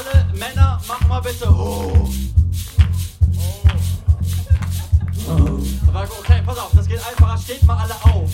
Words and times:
alle, 0.00 0.24
Männer, 0.34 0.80
machen 0.86 1.08
mal 1.08 1.20
bitte. 1.20 1.48
Oh. 1.48 2.08
Aber 5.88 6.04
okay, 6.18 6.42
pass 6.44 6.58
auf, 6.58 6.70
das 6.74 6.86
geht 6.86 7.00
einfacher. 7.06 7.38
Steht 7.38 7.62
mal 7.64 7.76
alle 7.76 7.94
auf. 8.12 8.30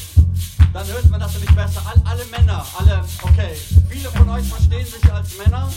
Dann 0.72 0.86
hört 0.86 1.10
man 1.10 1.20
das 1.20 1.32
nämlich 1.32 1.54
besser. 1.54 1.82
All, 1.86 2.00
alle 2.04 2.24
Männer, 2.26 2.64
alle, 2.78 3.04
okay. 3.22 3.56
Viele 3.88 4.10
von 4.10 4.28
euch 4.28 4.46
verstehen 4.46 4.86
sich 4.86 5.12
als 5.12 5.36
Männer. 5.38 5.68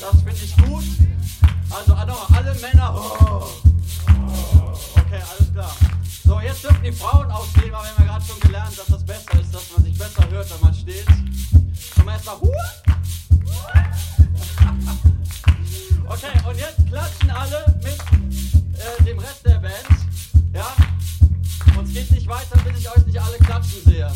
Das 0.00 0.22
finde 0.22 0.44
ich 0.44 0.56
gut. 0.56 0.84
Also 1.70 1.94
alle 1.94 2.54
Männer. 2.60 2.94
Oh. 2.94 3.46
Okay, 4.96 5.22
alles 5.30 5.52
klar. 5.52 5.76
So, 6.24 6.40
jetzt 6.40 6.62
dürfen 6.62 6.82
die 6.84 6.92
Frauen 6.92 7.30
aufstehen, 7.30 7.74
aber 7.74 7.84
wir 7.84 7.90
haben 7.90 8.04
ja 8.04 8.12
gerade 8.12 8.24
schon 8.24 8.40
gelernt, 8.40 8.78
dass 8.78 8.86
das 8.86 9.04
besser 9.04 9.40
ist, 9.40 9.54
dass 9.54 9.62
man 9.74 9.84
sich 9.84 9.96
besser 9.96 10.28
hört, 10.30 10.50
wenn 10.52 10.60
man 10.60 10.74
steht. 10.74 11.06
Wir 11.96 12.12
erstmal. 12.12 12.36
Okay, 16.06 16.48
und 16.48 16.58
jetzt 16.58 16.86
klatschen 16.88 17.30
alle 17.30 17.74
mit 17.82 17.98
äh, 18.78 19.04
dem 19.04 19.18
Rest 19.18 19.46
der 19.46 19.58
Band. 19.58 19.74
Ja? 20.52 20.66
Es 21.82 21.92
geht 21.92 22.10
nicht 22.10 22.28
weiter, 22.28 22.58
bis 22.64 22.80
ich 22.80 22.90
euch 22.90 23.06
nicht 23.06 23.20
alle 23.20 23.38
klatschen 23.38 23.82
sehe. 23.84 24.12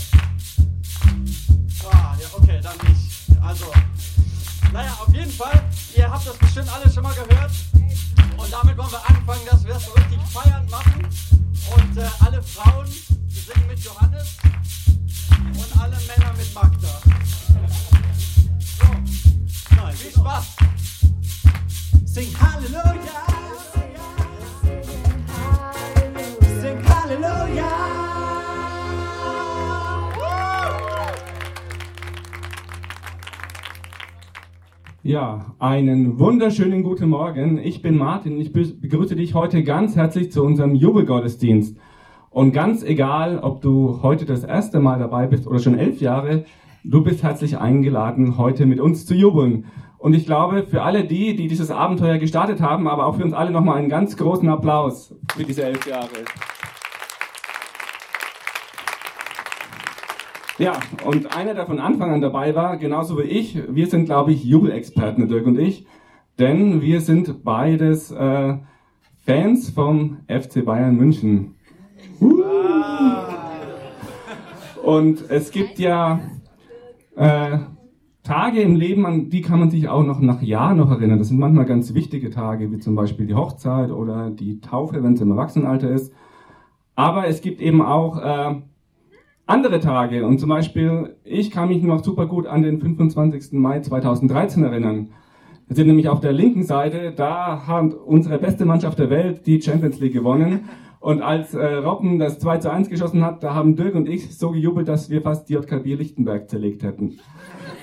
Ah, 1.90 2.14
ja, 2.20 2.26
okay, 2.32 2.60
dann 2.62 2.76
nicht. 2.88 3.10
Also, 3.42 3.66
naja, 4.72 4.96
auf 5.00 5.12
jeden 5.14 5.30
Fall, 5.30 5.62
ihr 5.96 6.10
habt 6.10 6.26
das 6.26 6.36
bestimmt 6.36 6.68
alle 6.72 6.92
schon 6.92 7.02
mal 7.02 7.14
gehört. 7.14 7.52
Und 8.36 8.52
damit 8.52 8.76
wollen 8.76 8.90
wir 8.90 9.08
anfangen, 9.08 9.42
dass 9.50 9.64
wir 9.64 9.74
das 9.74 9.84
so 9.84 9.92
richtig 9.92 10.18
feiernd 10.32 10.70
machen. 10.70 11.06
Und 11.76 11.96
äh, 11.96 12.08
alle 12.20 12.42
Frauen 12.42 12.86
singen 12.86 13.66
mit 13.68 13.78
Johannes 13.80 14.36
und 15.54 15.80
alle 15.80 15.96
Männer 16.06 16.32
mit 16.36 16.54
Magda. 16.54 17.00
Spaß. 20.24 20.56
Sing 22.06 22.28
Halleluja. 22.40 23.20
Sing 26.62 26.78
Halleluja. 26.88 27.70
Ja, 35.02 35.54
einen 35.58 36.18
wunderschönen 36.18 36.82
guten 36.82 37.10
Morgen. 37.10 37.58
Ich 37.58 37.82
bin 37.82 37.98
Martin 37.98 38.40
ich 38.40 38.54
begrüße 38.54 39.16
dich 39.16 39.34
heute 39.34 39.62
ganz 39.62 39.94
herzlich 39.94 40.32
zu 40.32 40.42
unserem 40.42 40.74
Jubelgottesdienst. 40.74 41.76
Und 42.30 42.52
ganz 42.52 42.82
egal, 42.82 43.40
ob 43.40 43.60
du 43.60 44.00
heute 44.00 44.24
das 44.24 44.42
erste 44.42 44.80
Mal 44.80 44.98
dabei 44.98 45.26
bist 45.26 45.46
oder 45.46 45.58
schon 45.58 45.78
elf 45.78 46.00
Jahre, 46.00 46.46
du 46.82 47.04
bist 47.04 47.22
herzlich 47.22 47.58
eingeladen, 47.58 48.38
heute 48.38 48.64
mit 48.64 48.80
uns 48.80 49.04
zu 49.04 49.14
jubeln. 49.14 49.66
Und 50.04 50.12
ich 50.12 50.26
glaube, 50.26 50.64
für 50.64 50.82
alle 50.82 51.04
die, 51.04 51.34
die 51.34 51.48
dieses 51.48 51.70
Abenteuer 51.70 52.18
gestartet 52.18 52.60
haben, 52.60 52.88
aber 52.88 53.06
auch 53.06 53.16
für 53.16 53.24
uns 53.24 53.32
alle 53.32 53.50
nochmal 53.50 53.78
einen 53.78 53.88
ganz 53.88 54.18
großen 54.18 54.46
Applaus 54.50 55.14
für 55.34 55.44
diese 55.44 55.64
elf 55.64 55.86
Jahre. 55.86 56.10
Ja, 60.58 60.78
und 61.06 61.34
einer, 61.34 61.54
der 61.54 61.64
von 61.64 61.80
Anfang 61.80 62.12
an 62.12 62.20
dabei 62.20 62.54
war, 62.54 62.76
genauso 62.76 63.16
wie 63.16 63.22
ich, 63.22 63.58
wir 63.66 63.86
sind, 63.86 64.04
glaube 64.04 64.32
ich, 64.32 64.44
Jubelexperten, 64.44 65.26
Dirk 65.26 65.46
und 65.46 65.58
ich, 65.58 65.86
denn 66.38 66.82
wir 66.82 67.00
sind 67.00 67.42
beides 67.42 68.10
äh, 68.10 68.58
Fans 69.24 69.70
vom 69.70 70.18
FC 70.28 70.66
Bayern 70.66 70.96
München. 70.96 71.54
Und 74.82 75.30
es 75.30 75.50
gibt 75.50 75.78
ja 75.78 76.20
äh, 77.16 77.56
Tage 78.24 78.62
im 78.62 78.74
Leben, 78.74 79.04
an 79.04 79.28
die 79.28 79.42
kann 79.42 79.60
man 79.60 79.70
sich 79.70 79.88
auch 79.88 80.02
noch 80.02 80.18
nach 80.18 80.40
Jahren 80.40 80.78
noch 80.78 80.90
erinnern. 80.90 81.18
Das 81.18 81.28
sind 81.28 81.38
manchmal 81.38 81.66
ganz 81.66 81.92
wichtige 81.92 82.30
Tage, 82.30 82.72
wie 82.72 82.78
zum 82.78 82.94
Beispiel 82.94 83.26
die 83.26 83.34
Hochzeit 83.34 83.90
oder 83.90 84.30
die 84.30 84.60
Taufe, 84.60 85.02
wenn 85.02 85.12
es 85.12 85.20
im 85.20 85.30
Erwachsenenalter 85.30 85.90
ist. 85.90 86.10
Aber 86.94 87.26
es 87.26 87.42
gibt 87.42 87.60
eben 87.60 87.82
auch 87.82 88.18
äh, 88.18 88.54
andere 89.44 89.78
Tage. 89.80 90.26
Und 90.26 90.38
zum 90.38 90.48
Beispiel, 90.48 91.16
ich 91.22 91.50
kann 91.50 91.68
mich 91.68 91.82
noch 91.82 92.02
super 92.02 92.26
gut 92.26 92.46
an 92.46 92.62
den 92.62 92.80
25. 92.80 93.52
Mai 93.52 93.80
2013 93.80 94.64
erinnern. 94.64 95.10
Wir 95.66 95.76
sind 95.76 95.88
nämlich 95.88 96.08
auf 96.08 96.20
der 96.20 96.32
linken 96.32 96.62
Seite, 96.62 97.12
da 97.14 97.66
hat 97.66 97.92
unsere 97.92 98.38
beste 98.38 98.64
Mannschaft 98.64 98.98
der 98.98 99.10
Welt 99.10 99.46
die 99.46 99.60
Champions 99.60 100.00
League 100.00 100.14
gewonnen. 100.14 100.68
Und 100.98 101.20
als 101.20 101.52
äh, 101.52 101.74
Robben 101.74 102.18
das 102.18 102.38
2 102.38 102.56
zu 102.58 102.72
1 102.72 102.88
geschossen 102.88 103.22
hat, 103.22 103.42
da 103.42 103.54
haben 103.54 103.76
Dirk 103.76 103.94
und 103.94 104.08
ich 104.08 104.34
so 104.34 104.52
gejubelt, 104.52 104.88
dass 104.88 105.10
wir 105.10 105.20
fast 105.20 105.50
die 105.50 105.52
JKB 105.52 105.96
Lichtenberg 105.96 106.48
zerlegt 106.48 106.82
hätten. 106.82 107.18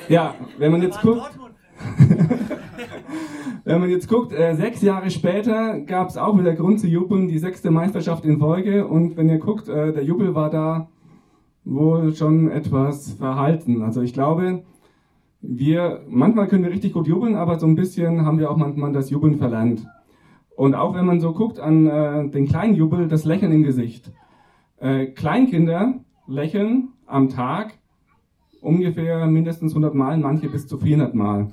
Ja, 0.09 0.35
wenn 0.57 0.71
man 0.71 0.81
jetzt 0.81 1.01
guckt, 1.01 1.31
wenn 3.63 3.79
man 3.79 3.89
jetzt 3.89 4.07
guckt, 4.07 4.33
äh, 4.33 4.55
sechs 4.55 4.81
Jahre 4.81 5.09
später 5.09 5.79
gab 5.81 6.09
es 6.09 6.17
auch 6.17 6.37
wieder 6.37 6.53
Grund 6.55 6.79
zu 6.79 6.87
jubeln, 6.87 7.27
die 7.27 7.37
sechste 7.37 7.71
Meisterschaft 7.71 8.25
in 8.25 8.39
Folge. 8.39 8.87
Und 8.87 9.17
wenn 9.17 9.29
ihr 9.29 9.39
guckt, 9.39 9.69
äh, 9.69 9.93
der 9.93 10.03
Jubel 10.03 10.35
war 10.35 10.49
da 10.49 10.89
wohl 11.63 12.15
schon 12.15 12.49
etwas 12.49 13.13
verhalten. 13.13 13.83
Also 13.83 14.01
ich 14.01 14.13
glaube, 14.13 14.63
wir, 15.41 16.01
manchmal 16.09 16.47
können 16.47 16.63
wir 16.63 16.71
richtig 16.71 16.93
gut 16.93 17.07
jubeln, 17.07 17.35
aber 17.35 17.59
so 17.59 17.67
ein 17.67 17.75
bisschen 17.75 18.25
haben 18.25 18.39
wir 18.39 18.49
auch 18.49 18.57
manchmal 18.57 18.91
das 18.93 19.09
Jubeln 19.09 19.37
verlernt. 19.37 19.85
Und 20.55 20.75
auch 20.75 20.93
wenn 20.93 21.05
man 21.05 21.19
so 21.19 21.33
guckt 21.33 21.59
an 21.59 21.87
äh, 21.87 22.29
den 22.29 22.47
kleinen 22.47 22.75
Jubel, 22.75 23.07
das 23.07 23.25
Lächeln 23.25 23.51
im 23.51 23.63
Gesicht. 23.63 24.11
Kleinkinder 25.13 25.99
lächeln 26.25 26.89
am 27.05 27.29
Tag 27.29 27.75
ungefähr 28.61 29.25
mindestens 29.27 29.73
100 29.73 29.93
Mal, 29.93 30.17
manche 30.17 30.47
bis 30.49 30.67
zu 30.67 30.77
400 30.77 31.13
Mal. 31.13 31.47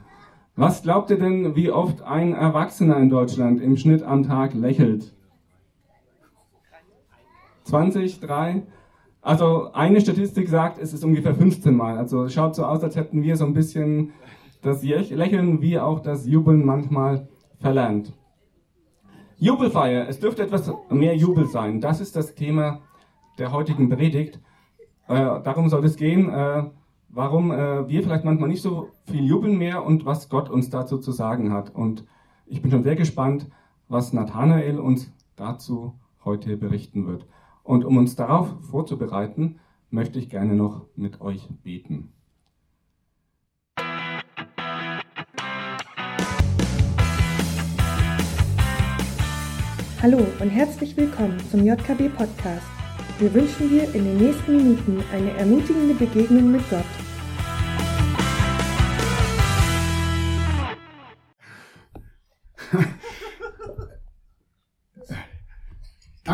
Was 0.54 0.82
glaubt 0.82 1.10
ihr 1.10 1.18
denn, 1.18 1.56
wie 1.56 1.70
oft 1.70 2.02
ein 2.02 2.34
Erwachsener 2.34 2.96
in 2.98 3.08
Deutschland 3.08 3.60
im 3.60 3.76
Schnitt 3.76 4.02
am 4.02 4.24
Tag 4.24 4.54
lächelt? 4.54 5.14
20, 7.64 8.20
3? 8.20 8.62
Also 9.20 9.72
eine 9.72 10.00
Statistik 10.00 10.48
sagt, 10.48 10.78
es 10.78 10.92
ist 10.92 11.04
ungefähr 11.04 11.34
15 11.34 11.76
Mal. 11.76 11.98
Also 11.98 12.24
es 12.24 12.34
schaut 12.34 12.54
so 12.54 12.64
aus, 12.64 12.82
als 12.82 12.96
hätten 12.96 13.22
wir 13.22 13.36
so 13.36 13.44
ein 13.44 13.54
bisschen 13.54 14.12
das 14.62 14.82
Lächeln 14.82 15.60
wie 15.60 15.78
auch 15.78 16.00
das 16.00 16.26
Jubeln 16.26 16.64
manchmal 16.64 17.28
verlernt. 17.60 18.12
Jubelfeier, 19.36 20.08
es 20.08 20.18
dürfte 20.18 20.42
etwas 20.42 20.72
mehr 20.90 21.14
Jubel 21.14 21.46
sein. 21.46 21.80
Das 21.80 22.00
ist 22.00 22.16
das 22.16 22.34
Thema 22.34 22.80
der 23.38 23.52
heutigen 23.52 23.88
Predigt. 23.88 24.40
Äh, 25.06 25.14
darum 25.14 25.68
soll 25.68 25.84
es 25.84 25.96
gehen, 25.96 26.28
äh, 26.28 26.64
warum 27.08 27.50
äh, 27.50 27.88
wir 27.88 28.02
vielleicht 28.02 28.24
manchmal 28.24 28.48
nicht 28.48 28.62
so 28.62 28.90
viel 29.04 29.24
jubeln 29.24 29.56
mehr 29.56 29.84
und 29.84 30.04
was 30.04 30.28
Gott 30.28 30.48
uns 30.50 30.70
dazu 30.70 30.98
zu 30.98 31.12
sagen 31.12 31.52
hat. 31.52 31.74
Und 31.74 32.04
ich 32.46 32.62
bin 32.62 32.70
schon 32.70 32.82
sehr 32.82 32.96
gespannt, 32.96 33.48
was 33.88 34.12
Nathanael 34.12 34.78
uns 34.78 35.10
dazu 35.36 35.98
heute 36.24 36.56
berichten 36.56 37.06
wird. 37.06 37.26
Und 37.62 37.84
um 37.84 37.96
uns 37.96 38.16
darauf 38.16 38.54
vorzubereiten, 38.70 39.58
möchte 39.90 40.18
ich 40.18 40.28
gerne 40.28 40.54
noch 40.54 40.86
mit 40.96 41.20
euch 41.20 41.48
beten. 41.62 42.12
Hallo 50.00 50.24
und 50.40 50.50
herzlich 50.50 50.96
willkommen 50.96 51.38
zum 51.50 51.66
JKB 51.66 52.08
Podcast. 52.16 52.66
Wir 53.18 53.34
wünschen 53.34 53.68
dir 53.68 53.92
in 53.94 54.04
den 54.04 54.16
nächsten 54.16 54.56
Minuten 54.56 55.02
eine 55.12 55.32
ermutigende 55.32 55.94
Begegnung 55.94 56.52
mit 56.52 56.70
Gott. 56.70 56.84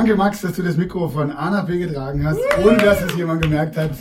Danke, 0.04 0.18
Max, 0.18 0.42
dass 0.42 0.52
du 0.52 0.62
das 0.62 0.76
Mikro 0.76 1.08
von 1.08 1.30
A 1.30 1.48
nach 1.48 1.64
B 1.64 1.78
getragen 1.78 2.26
hast, 2.26 2.38
ohne 2.62 2.76
dass 2.76 3.00
es 3.00 3.16
jemand 3.16 3.40
gemerkt 3.40 3.78
hat. 3.78 3.92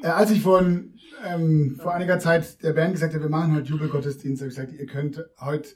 Äh, 0.00 0.06
als 0.06 0.30
ich 0.30 0.42
von, 0.42 0.94
ähm, 1.26 1.78
vor 1.82 1.92
einiger 1.92 2.20
Zeit 2.20 2.62
der 2.62 2.72
Band 2.72 2.92
gesagt 2.92 3.14
habe, 3.14 3.24
wir 3.24 3.30
machen 3.30 3.54
heute 3.56 3.66
Jubelgottesdienst, 3.66 4.42
habe 4.42 4.48
ich 4.48 4.56
gesagt, 4.56 4.72
ihr 4.72 4.86
könnt 4.86 5.24
heute 5.40 5.70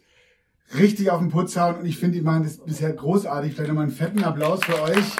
richtig 0.78 1.10
auf 1.10 1.18
den 1.18 1.28
Putz 1.28 1.56
hauen 1.56 1.76
und 1.76 1.86
ich 1.86 1.98
finde, 1.98 2.18
die 2.18 2.24
machen 2.24 2.44
das 2.44 2.58
bisher 2.58 2.92
großartig. 2.92 3.52
Vielleicht 3.52 3.68
nochmal 3.68 3.86
einen 3.86 3.92
fetten 3.92 4.22
Applaus 4.22 4.64
für 4.64 4.80
euch. 4.80 5.16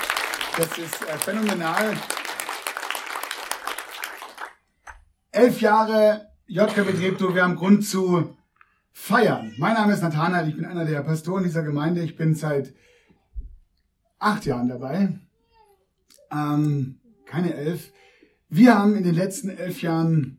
Das 0.57 0.79
ist 0.79 1.03
äh, 1.03 1.19
phänomenal. 1.19 1.97
Elf 5.33 5.61
Jahre 5.61 6.29
JKW 6.47 6.93
Treptow, 6.93 7.35
wir 7.35 7.43
haben 7.43 7.57
Grund 7.57 7.85
zu 7.85 8.37
feiern. 8.93 9.53
Mein 9.59 9.75
Name 9.75 9.93
ist 9.93 10.03
Nathanael, 10.03 10.49
ich 10.49 10.57
bin 10.57 10.65
einer 10.65 10.85
der 10.85 11.03
Pastoren 11.03 11.45
dieser 11.45 11.63
Gemeinde. 11.63 12.03
Ich 12.03 12.17
bin 12.17 12.35
seit 12.35 12.75
acht 14.19 14.45
Jahren 14.47 14.69
dabei. 14.69 15.19
Ähm, 16.31 17.01
keine 17.27 17.55
elf. 17.55 17.93
Wir 18.49 18.79
haben 18.79 18.97
in 18.97 19.05
den 19.05 19.15
letzten 19.15 19.49
elf 19.49 19.83
Jahren 19.83 20.39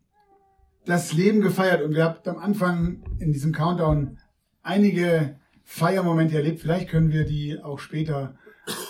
das 0.85 1.13
Leben 1.13 1.41
gefeiert 1.41 1.81
und 1.81 1.95
wir 1.95 2.03
habt 2.03 2.27
am 2.27 2.38
Anfang 2.38 3.03
in 3.19 3.31
diesem 3.31 3.51
Countdown 3.51 4.19
einige 4.61 5.39
Feiermomente 5.63 6.35
erlebt. 6.35 6.59
Vielleicht 6.59 6.89
können 6.89 7.11
wir 7.11 7.25
die 7.25 7.59
auch 7.61 7.79
später 7.79 8.38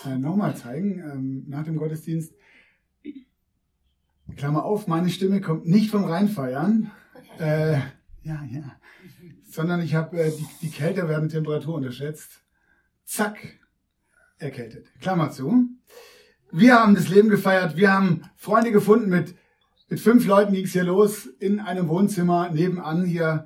äh, 0.06 0.18
nochmal 0.18 0.56
zeigen, 0.56 1.00
ähm, 1.00 1.44
nach 1.48 1.64
dem 1.64 1.78
Gottesdienst. 1.78 2.34
Klammer 4.36 4.66
auf, 4.66 4.88
meine 4.88 5.10
Stimme 5.10 5.42
kommt 5.42 5.68
nicht 5.68 5.92
vom 5.92 6.06
Reinfeiern. 6.06 6.92
Äh, 7.40 7.74
ja, 8.24 8.44
ja. 8.50 8.76
Sondern 9.54 9.84
ich 9.84 9.94
habe 9.94 10.20
äh, 10.20 10.32
die, 10.32 10.48
die 10.64 10.72
Kälte 10.72 11.08
werden 11.08 11.30
Temperatur 11.30 11.76
unterschätzt. 11.76 12.42
Zack, 13.06 13.38
erkältet. 14.40 14.88
Klammer 15.00 15.30
zu. 15.30 15.68
Wir 16.52 16.74
haben 16.74 16.96
das 16.96 17.08
Leben 17.08 17.30
gefeiert. 17.30 17.78
Wir 17.78 17.94
haben 17.94 18.24
Freunde 18.36 18.72
gefunden. 18.72 19.12
Mit, 19.12 19.36
mit 19.90 20.00
fünf 20.00 20.26
Leuten 20.26 20.54
ging 20.54 20.66
es 20.66 20.72
hier 20.72 20.84
los 20.84 21.28
in 21.28 21.60
einem 21.60 21.88
Wohnzimmer 21.88 22.50
nebenan 22.50 23.06
hier. 23.06 23.46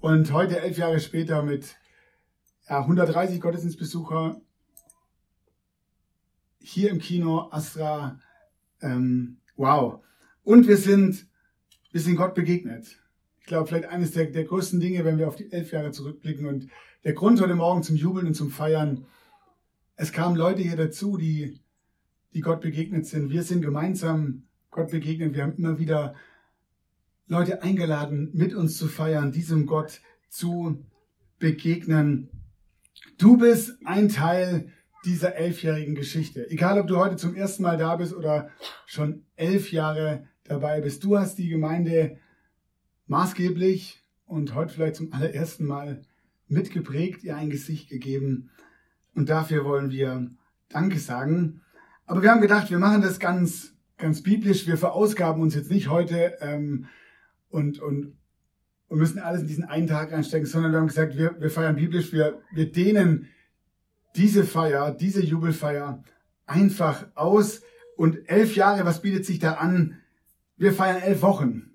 Und 0.00 0.32
heute, 0.32 0.60
elf 0.60 0.76
Jahre 0.78 0.98
später, 0.98 1.44
mit 1.44 1.76
ja, 2.68 2.80
130 2.80 3.40
Gottesdienstbesucher 3.40 4.40
hier 6.58 6.90
im 6.90 6.98
Kino 6.98 7.52
Astra. 7.52 8.18
Ähm, 8.80 9.36
wow. 9.54 10.02
Und 10.42 10.66
wir 10.66 10.76
sind, 10.76 11.28
wir 11.92 12.00
sind 12.00 12.16
Gott 12.16 12.34
begegnet. 12.34 12.99
Ich 13.50 13.52
glaube, 13.52 13.66
vielleicht 13.66 13.88
eines 13.88 14.12
der, 14.12 14.26
der 14.26 14.44
größten 14.44 14.78
Dinge, 14.78 15.04
wenn 15.04 15.18
wir 15.18 15.26
auf 15.26 15.34
die 15.34 15.50
elf 15.50 15.72
Jahre 15.72 15.90
zurückblicken. 15.90 16.46
Und 16.46 16.68
der 17.02 17.14
Grund 17.14 17.40
heute 17.40 17.56
Morgen 17.56 17.82
zum 17.82 17.96
Jubeln 17.96 18.28
und 18.28 18.34
zum 18.34 18.48
Feiern. 18.48 19.06
Es 19.96 20.12
kamen 20.12 20.36
Leute 20.36 20.62
hier 20.62 20.76
dazu, 20.76 21.16
die 21.16 21.58
die 22.32 22.42
Gott 22.42 22.60
begegnet 22.60 23.06
sind. 23.06 23.28
Wir 23.32 23.42
sind 23.42 23.62
gemeinsam 23.62 24.44
Gott 24.70 24.92
begegnet. 24.92 25.34
Wir 25.34 25.42
haben 25.42 25.56
immer 25.56 25.80
wieder 25.80 26.14
Leute 27.26 27.60
eingeladen, 27.64 28.30
mit 28.34 28.54
uns 28.54 28.76
zu 28.78 28.86
feiern, 28.86 29.32
diesem 29.32 29.66
Gott 29.66 30.00
zu 30.28 30.84
begegnen. 31.40 32.28
Du 33.18 33.36
bist 33.36 33.78
ein 33.84 34.10
Teil 34.10 34.72
dieser 35.04 35.34
elfjährigen 35.34 35.96
Geschichte. 35.96 36.48
Egal, 36.52 36.78
ob 36.78 36.86
du 36.86 36.98
heute 36.98 37.16
zum 37.16 37.34
ersten 37.34 37.64
Mal 37.64 37.78
da 37.78 37.96
bist 37.96 38.14
oder 38.14 38.50
schon 38.86 39.24
elf 39.34 39.72
Jahre 39.72 40.28
dabei 40.44 40.80
bist. 40.80 41.02
Du 41.02 41.18
hast 41.18 41.36
die 41.36 41.48
Gemeinde 41.48 42.16
maßgeblich 43.10 44.04
und 44.24 44.54
heute 44.54 44.72
vielleicht 44.72 44.94
zum 44.94 45.12
allerersten 45.12 45.66
Mal 45.66 46.02
mitgeprägt, 46.46 47.24
ihr 47.24 47.36
ein 47.36 47.50
Gesicht 47.50 47.88
gegeben. 47.88 48.50
Und 49.14 49.28
dafür 49.28 49.64
wollen 49.64 49.90
wir 49.90 50.30
Danke 50.68 51.00
sagen. 51.00 51.62
Aber 52.06 52.22
wir 52.22 52.30
haben 52.30 52.40
gedacht, 52.40 52.70
wir 52.70 52.78
machen 52.78 53.02
das 53.02 53.18
ganz, 53.18 53.74
ganz 53.98 54.22
biblisch. 54.22 54.68
Wir 54.68 54.76
verausgaben 54.76 55.42
uns 55.42 55.56
jetzt 55.56 55.72
nicht 55.72 55.88
heute 55.88 56.36
ähm, 56.40 56.86
und, 57.48 57.80
und, 57.80 58.16
und 58.86 58.98
müssen 58.98 59.18
alles 59.18 59.42
in 59.42 59.48
diesen 59.48 59.64
einen 59.64 59.88
Tag 59.88 60.12
reinstecken, 60.12 60.46
sondern 60.46 60.70
wir 60.70 60.78
haben 60.78 60.86
gesagt, 60.86 61.16
wir, 61.16 61.34
wir 61.40 61.50
feiern 61.50 61.74
biblisch. 61.74 62.12
Wir, 62.12 62.40
wir 62.52 62.70
dehnen 62.70 63.26
diese 64.14 64.44
Feier, 64.44 64.92
diese 64.92 65.20
Jubelfeier 65.20 66.04
einfach 66.46 67.08
aus. 67.16 67.62
Und 67.96 68.28
elf 68.28 68.54
Jahre, 68.54 68.84
was 68.84 69.02
bietet 69.02 69.26
sich 69.26 69.40
da 69.40 69.54
an? 69.54 69.98
Wir 70.56 70.72
feiern 70.72 71.02
elf 71.02 71.22
Wochen. 71.22 71.69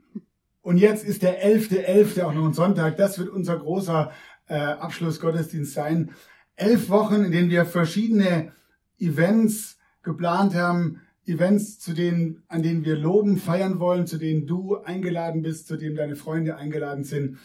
Und 0.66 0.80
jetzt 0.80 1.06
ist 1.06 1.22
der 1.22 1.44
elfte, 1.44 1.86
elfte 1.86 2.26
auch 2.26 2.34
noch 2.34 2.44
ein 2.44 2.54
Sonntag. 2.54 2.98
Das 2.98 3.20
wird 3.20 3.30
unser 3.30 3.56
großer 3.56 4.12
äh, 4.48 4.56
Abschlussgottesdienst 4.56 5.72
sein. 5.72 6.10
Elf 6.56 6.90
Wochen, 6.90 7.24
in 7.24 7.32
denen 7.32 7.52
wir 7.52 7.68
verschiedene 7.68 8.52
Events 8.98 9.78
geplant 10.02 10.56
haben, 10.56 11.02
Events, 11.28 11.78
zu 11.78 11.94
denen, 11.94 12.42
an 12.48 12.64
denen 12.64 12.84
wir 12.84 12.96
loben, 12.96 13.38
feiern 13.38 13.80
wollen, 13.80 14.08
zu 14.08 14.18
denen 14.18 14.48
du 14.48 14.78
eingeladen 14.78 15.44
bist, 15.44 15.68
zu 15.68 15.78
denen 15.78 15.96
deine 15.96 16.16
Freunde 16.16 16.56
eingeladen 16.56 17.04
sind. 17.04 17.38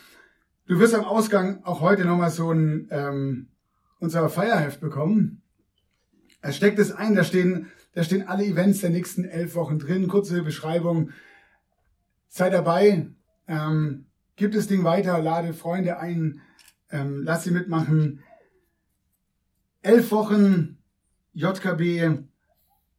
Du 0.67 0.79
wirst 0.79 0.95
am 0.95 1.05
Ausgang 1.05 1.63
auch 1.65 1.83
heute 1.83 2.07
nochmal 2.07 2.31
so 2.31 2.51
ein 2.51 2.89
ähm, 2.91 3.49
unser 3.99 4.31
Feierheft 4.31 4.81
bekommen. 4.81 5.43
Es 6.41 6.57
steckt 6.57 6.79
es 6.79 6.91
ein, 6.91 7.15
da 7.17 7.25
stehen, 7.25 7.67
da 7.93 8.03
stehen 8.03 8.27
alle 8.27 8.47
Events 8.47 8.81
der 8.81 8.89
nächsten 8.89 9.27
elf 9.27 9.57
Wochen 9.57 9.79
drin, 9.79 10.09
kurze 10.09 10.43
Beschreibung. 10.43 11.11
Sei 12.33 12.49
dabei, 12.49 13.09
ähm, 13.49 14.07
gib 14.37 14.53
das 14.53 14.69
Ding 14.69 14.85
weiter, 14.85 15.21
lade 15.21 15.53
Freunde 15.53 15.99
ein, 15.99 16.41
ähm, 16.91 17.25
lass 17.25 17.43
sie 17.43 17.51
mitmachen. 17.51 18.23
Elf 19.83 20.13
Wochen 20.13 20.79
JKB 21.33 22.23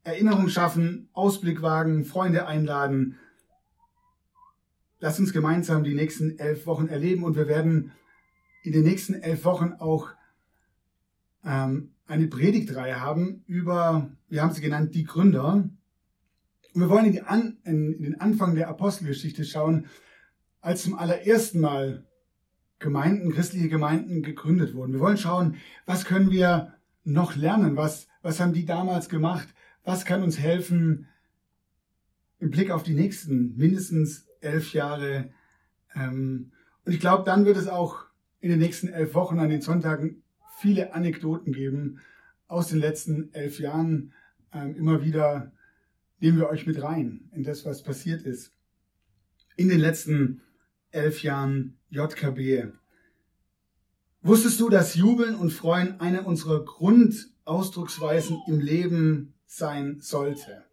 Erinnerung 0.04 0.50
schaffen, 0.50 1.08
Ausblick 1.14 1.62
wagen, 1.62 2.04
Freunde 2.04 2.46
einladen. 2.46 3.18
Lass 5.00 5.18
uns 5.18 5.32
gemeinsam 5.32 5.86
die 5.86 5.96
nächsten 5.96 6.38
elf 6.38 6.66
Wochen 6.66 6.90
erleben 6.90 7.24
und 7.24 7.38
wir 7.38 7.48
werden 7.48 7.94
in 8.64 8.74
den 8.74 8.84
nächsten 8.84 9.14
elf 9.14 9.46
Wochen 9.46 9.74
auch 9.80 10.10
ähm, 11.46 11.94
eine 12.06 12.28
Predigtreihe 12.28 13.00
haben 13.00 13.44
über, 13.48 14.12
wir 14.28 14.42
haben 14.42 14.54
sie 14.54 14.62
genannt, 14.62 14.94
die 14.94 15.06
Gründer. 15.06 15.70
Und 16.74 16.82
wir 16.82 16.90
wollen 16.90 17.14
in, 17.14 17.24
An, 17.24 17.58
in 17.64 18.02
den 18.02 18.20
Anfang 18.22 18.56
der 18.56 18.70
Apostelgeschichte 18.70 19.44
schauen, 19.44 19.88
als 20.62 20.84
zum 20.84 20.98
allerersten 20.98 21.60
Mal 21.60 22.06
Gemeinden, 22.80 23.32
christliche 23.32 23.70
Gemeinden 23.70 24.24
gegründet 24.24 24.74
wurden. 24.74 24.94
Wir 24.94 25.00
wollen 25.00 25.18
schauen, 25.18 25.58
was 25.86 26.06
können 26.06 26.32
wir 26.32 26.74
noch 27.04 27.36
lernen, 27.36 27.78
was, 27.78 28.08
was 28.22 28.40
haben 28.40 28.54
die 28.54 28.66
damals 28.66 29.08
gemacht, 29.08 29.48
was 29.84 30.06
kann 30.06 30.24
uns 30.24 30.40
helfen 30.40 31.08
im 32.40 32.50
Blick 32.50 32.72
auf 32.72 32.84
die 32.84 32.96
nächsten 32.96 33.56
mindestens 33.56 34.28
elf 34.42 34.74
Jahre. 34.74 35.30
Ähm, 35.94 36.52
und 36.86 36.94
ich 36.94 37.00
glaube, 37.00 37.24
dann 37.24 37.46
wird 37.46 37.58
es 37.58 37.68
auch 37.68 38.06
in 38.40 38.50
den 38.50 38.60
nächsten 38.60 38.88
elf 38.88 39.14
Wochen 39.14 39.40
an 39.40 39.50
den 39.50 39.62
Sonntagen 39.62 40.24
viele 40.58 40.94
Anekdoten 40.94 41.54
geben 41.54 42.00
aus 42.48 42.68
den 42.68 42.80
letzten 42.80 43.32
elf 43.34 43.60
Jahren. 43.60 44.14
Ähm, 44.54 44.76
immer 44.76 45.04
wieder 45.04 45.52
nehmen 46.22 46.38
wir 46.38 46.50
euch 46.50 46.66
mit 46.66 46.82
rein 46.82 47.30
in 47.34 47.44
das, 47.44 47.66
was 47.66 47.84
passiert 47.84 48.22
ist. 48.22 48.52
In 49.58 49.68
den 49.68 49.80
letzten 49.80 50.42
elf 50.92 51.24
Jahren 51.24 51.78
JKB. 51.90 52.72
Wusstest 54.22 54.60
du, 54.60 54.70
dass 54.70 54.96
Jubeln 54.96 55.36
und 55.36 55.52
Freuen 55.52 56.00
eine 56.00 56.24
unserer 56.24 56.64
Grundausdrucksweisen 56.64 58.38
im 58.48 58.60
Leben 58.60 59.34
sein 59.46 59.98
sollte. 60.00 60.64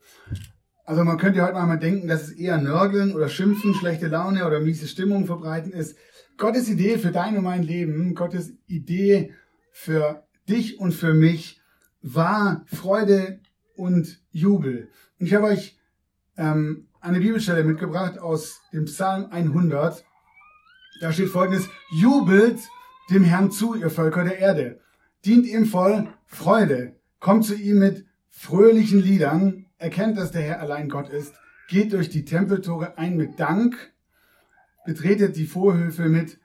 Also 0.84 1.02
man 1.04 1.18
könnte 1.18 1.42
heute 1.42 1.54
mal 1.54 1.76
denken, 1.76 2.08
dass 2.08 2.22
es 2.22 2.32
eher 2.32 2.58
Nörgeln 2.58 3.14
oder 3.14 3.28
Schimpfen, 3.28 3.74
schlechte 3.74 4.08
Laune 4.08 4.46
oder 4.46 4.60
miese 4.60 4.86
Stimmung 4.86 5.26
verbreiten 5.26 5.72
ist. 5.72 5.96
Gottes 6.36 6.68
Idee 6.68 6.98
für 6.98 7.10
dein 7.10 7.36
und 7.36 7.44
mein 7.44 7.62
Leben, 7.62 8.14
Gottes 8.14 8.52
Idee 8.66 9.32
für 9.72 10.26
dich 10.48 10.78
und 10.78 10.92
für 10.92 11.14
mich 11.14 11.60
war 12.00 12.64
Freude 12.66 13.40
und 13.74 14.22
Jubel. 14.30 14.88
Ich 15.20 15.34
habe 15.34 15.46
euch 15.46 15.76
ähm, 16.36 16.86
eine 17.00 17.18
Bibelstelle 17.18 17.64
mitgebracht 17.64 18.18
aus 18.20 18.60
dem 18.72 18.84
Psalm 18.84 19.26
100. 19.32 20.04
Da 21.00 21.12
steht 21.12 21.30
folgendes, 21.30 21.68
jubelt 21.90 22.60
dem 23.10 23.24
Herrn 23.24 23.50
zu, 23.50 23.74
ihr 23.74 23.90
Völker 23.90 24.22
der 24.22 24.38
Erde. 24.38 24.80
Dient 25.24 25.44
ihm 25.46 25.66
voll 25.66 26.06
Freude. 26.26 26.94
Kommt 27.18 27.44
zu 27.44 27.56
ihm 27.56 27.80
mit 27.80 28.06
fröhlichen 28.28 29.00
Liedern, 29.00 29.66
erkennt, 29.78 30.16
dass 30.16 30.30
der 30.30 30.42
Herr 30.42 30.60
allein 30.60 30.88
Gott 30.88 31.08
ist, 31.08 31.34
geht 31.68 31.92
durch 31.92 32.10
die 32.10 32.24
Tempeltore 32.24 32.96
ein 32.96 33.16
mit 33.16 33.40
Dank, 33.40 33.92
betretet 34.86 35.34
die 35.34 35.46
Vorhöfe 35.46 36.08
mit 36.08 36.38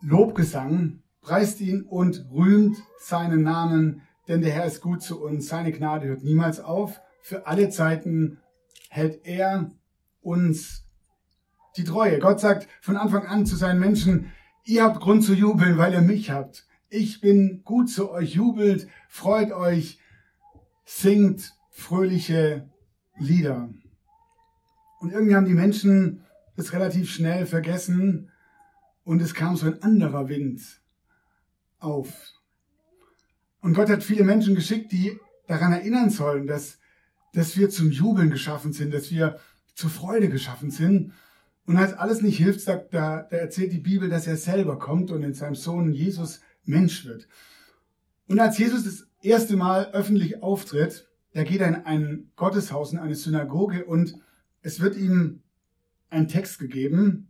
Lobgesang, 0.00 1.02
preist 1.22 1.60
ihn 1.60 1.82
und 1.82 2.24
rühmt 2.30 2.76
seinen 3.00 3.42
Namen, 3.42 4.02
denn 4.28 4.42
der 4.42 4.52
Herr 4.52 4.66
ist 4.66 4.80
gut 4.80 5.02
zu 5.02 5.20
uns, 5.20 5.48
seine 5.48 5.72
Gnade 5.72 6.06
hört 6.06 6.22
niemals 6.22 6.60
auf, 6.60 7.00
für 7.26 7.48
alle 7.48 7.70
Zeiten 7.70 8.38
hält 8.88 9.26
er 9.26 9.72
uns 10.20 10.86
die 11.76 11.82
Treue. 11.82 12.20
Gott 12.20 12.38
sagt 12.38 12.68
von 12.80 12.96
Anfang 12.96 13.26
an 13.26 13.46
zu 13.46 13.56
seinen 13.56 13.80
Menschen, 13.80 14.30
ihr 14.62 14.84
habt 14.84 15.00
Grund 15.00 15.24
zu 15.24 15.34
jubeln, 15.34 15.76
weil 15.76 15.92
ihr 15.92 16.02
mich 16.02 16.30
habt. 16.30 16.68
Ich 16.88 17.20
bin 17.20 17.62
gut 17.64 17.90
zu 17.90 18.12
euch, 18.12 18.34
jubelt, 18.34 18.86
freut 19.08 19.50
euch, 19.50 19.98
singt 20.84 21.52
fröhliche 21.70 22.70
Lieder. 23.18 23.70
Und 25.00 25.10
irgendwie 25.10 25.34
haben 25.34 25.46
die 25.46 25.54
Menschen 25.54 26.24
das 26.54 26.72
relativ 26.72 27.10
schnell 27.10 27.44
vergessen 27.44 28.30
und 29.02 29.20
es 29.20 29.34
kam 29.34 29.56
so 29.56 29.66
ein 29.66 29.82
anderer 29.82 30.28
Wind. 30.28 30.62
auf. 31.80 32.34
Und 33.62 33.74
Gott 33.74 33.90
hat 33.90 34.04
viele 34.04 34.22
Menschen 34.22 34.54
geschickt, 34.54 34.92
die 34.92 35.18
daran 35.48 35.72
erinnern 35.72 36.10
sollen, 36.10 36.46
dass, 36.46 36.78
dass 37.36 37.54
wir 37.58 37.68
zum 37.68 37.90
Jubeln 37.90 38.30
geschaffen 38.30 38.72
sind, 38.72 38.94
dass 38.94 39.10
wir 39.10 39.38
zur 39.74 39.90
Freude 39.90 40.30
geschaffen 40.30 40.70
sind. 40.70 41.12
Und 41.66 41.76
als 41.76 41.92
alles 41.92 42.22
nicht 42.22 42.38
hilft, 42.38 42.62
sagt, 42.62 42.94
da, 42.94 43.26
da 43.30 43.36
erzählt 43.36 43.74
die 43.74 43.78
Bibel, 43.78 44.08
dass 44.08 44.26
er 44.26 44.38
selber 44.38 44.78
kommt 44.78 45.10
und 45.10 45.22
in 45.22 45.34
seinem 45.34 45.54
Sohn 45.54 45.92
Jesus 45.92 46.40
Mensch 46.64 47.04
wird. 47.04 47.28
Und 48.26 48.40
als 48.40 48.56
Jesus 48.56 48.84
das 48.84 49.06
erste 49.20 49.54
Mal 49.54 49.90
öffentlich 49.92 50.42
auftritt, 50.42 51.10
da 51.34 51.44
geht 51.44 51.60
er 51.60 51.68
in 51.68 51.74
ein 51.74 52.30
Gotteshaus, 52.36 52.94
in 52.94 52.98
eine 52.98 53.14
Synagoge 53.14 53.84
und 53.84 54.14
es 54.62 54.80
wird 54.80 54.96
ihm 54.96 55.42
ein 56.08 56.28
Text 56.28 56.58
gegeben 56.58 57.28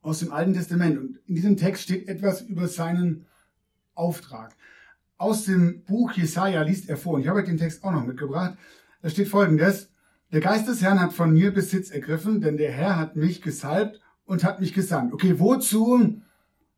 aus 0.00 0.20
dem 0.20 0.32
Alten 0.32 0.54
Testament. 0.54 0.96
Und 0.96 1.18
in 1.26 1.34
diesem 1.34 1.58
Text 1.58 1.82
steht 1.82 2.08
etwas 2.08 2.40
über 2.40 2.68
seinen 2.68 3.26
Auftrag. 3.92 4.56
Aus 5.18 5.44
dem 5.44 5.84
Buch 5.84 6.12
Jesaja 6.12 6.62
liest 6.62 6.88
er 6.88 6.96
vor. 6.96 7.14
Und 7.14 7.20
ich 7.20 7.28
habe 7.28 7.40
euch 7.40 7.44
den 7.46 7.58
Text 7.58 7.84
auch 7.84 7.92
noch 7.92 8.06
mitgebracht. 8.06 8.56
Da 9.04 9.10
steht 9.10 9.28
folgendes. 9.28 9.90
Der 10.32 10.40
Geist 10.40 10.66
des 10.66 10.80
Herrn 10.80 10.98
hat 10.98 11.12
von 11.12 11.30
mir 11.30 11.52
Besitz 11.52 11.90
ergriffen, 11.90 12.40
denn 12.40 12.56
der 12.56 12.72
Herr 12.72 12.98
hat 12.98 13.16
mich 13.16 13.42
gesalbt 13.42 14.00
und 14.24 14.44
hat 14.44 14.60
mich 14.60 14.72
gesandt. 14.72 15.12
Okay, 15.12 15.38
wozu 15.38 16.22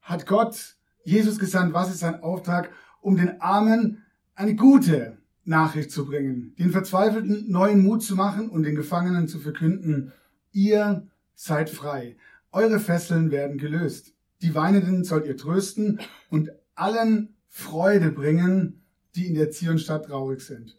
hat 0.00 0.26
Gott 0.26 0.74
Jesus 1.04 1.38
gesandt? 1.38 1.72
Was 1.72 1.88
ist 1.88 2.00
sein 2.00 2.24
Auftrag? 2.24 2.70
Um 3.00 3.16
den 3.16 3.40
Armen 3.40 4.02
eine 4.34 4.56
gute 4.56 5.18
Nachricht 5.44 5.92
zu 5.92 6.04
bringen, 6.04 6.52
den 6.58 6.72
Verzweifelten 6.72 7.48
neuen 7.48 7.80
Mut 7.84 8.02
zu 8.02 8.16
machen 8.16 8.48
und 8.50 8.64
den 8.64 8.74
Gefangenen 8.74 9.28
zu 9.28 9.38
verkünden, 9.38 10.12
ihr 10.50 11.06
seid 11.36 11.70
frei. 11.70 12.16
Eure 12.50 12.80
Fesseln 12.80 13.30
werden 13.30 13.56
gelöst. 13.56 14.14
Die 14.42 14.56
Weinenden 14.56 15.04
sollt 15.04 15.26
ihr 15.26 15.36
trösten 15.36 16.00
und 16.28 16.50
allen 16.74 17.36
Freude 17.46 18.10
bringen, 18.10 18.82
die 19.14 19.28
in 19.28 19.34
der 19.34 19.52
Zionstadt 19.52 20.06
traurig 20.06 20.40
sind. 20.40 20.76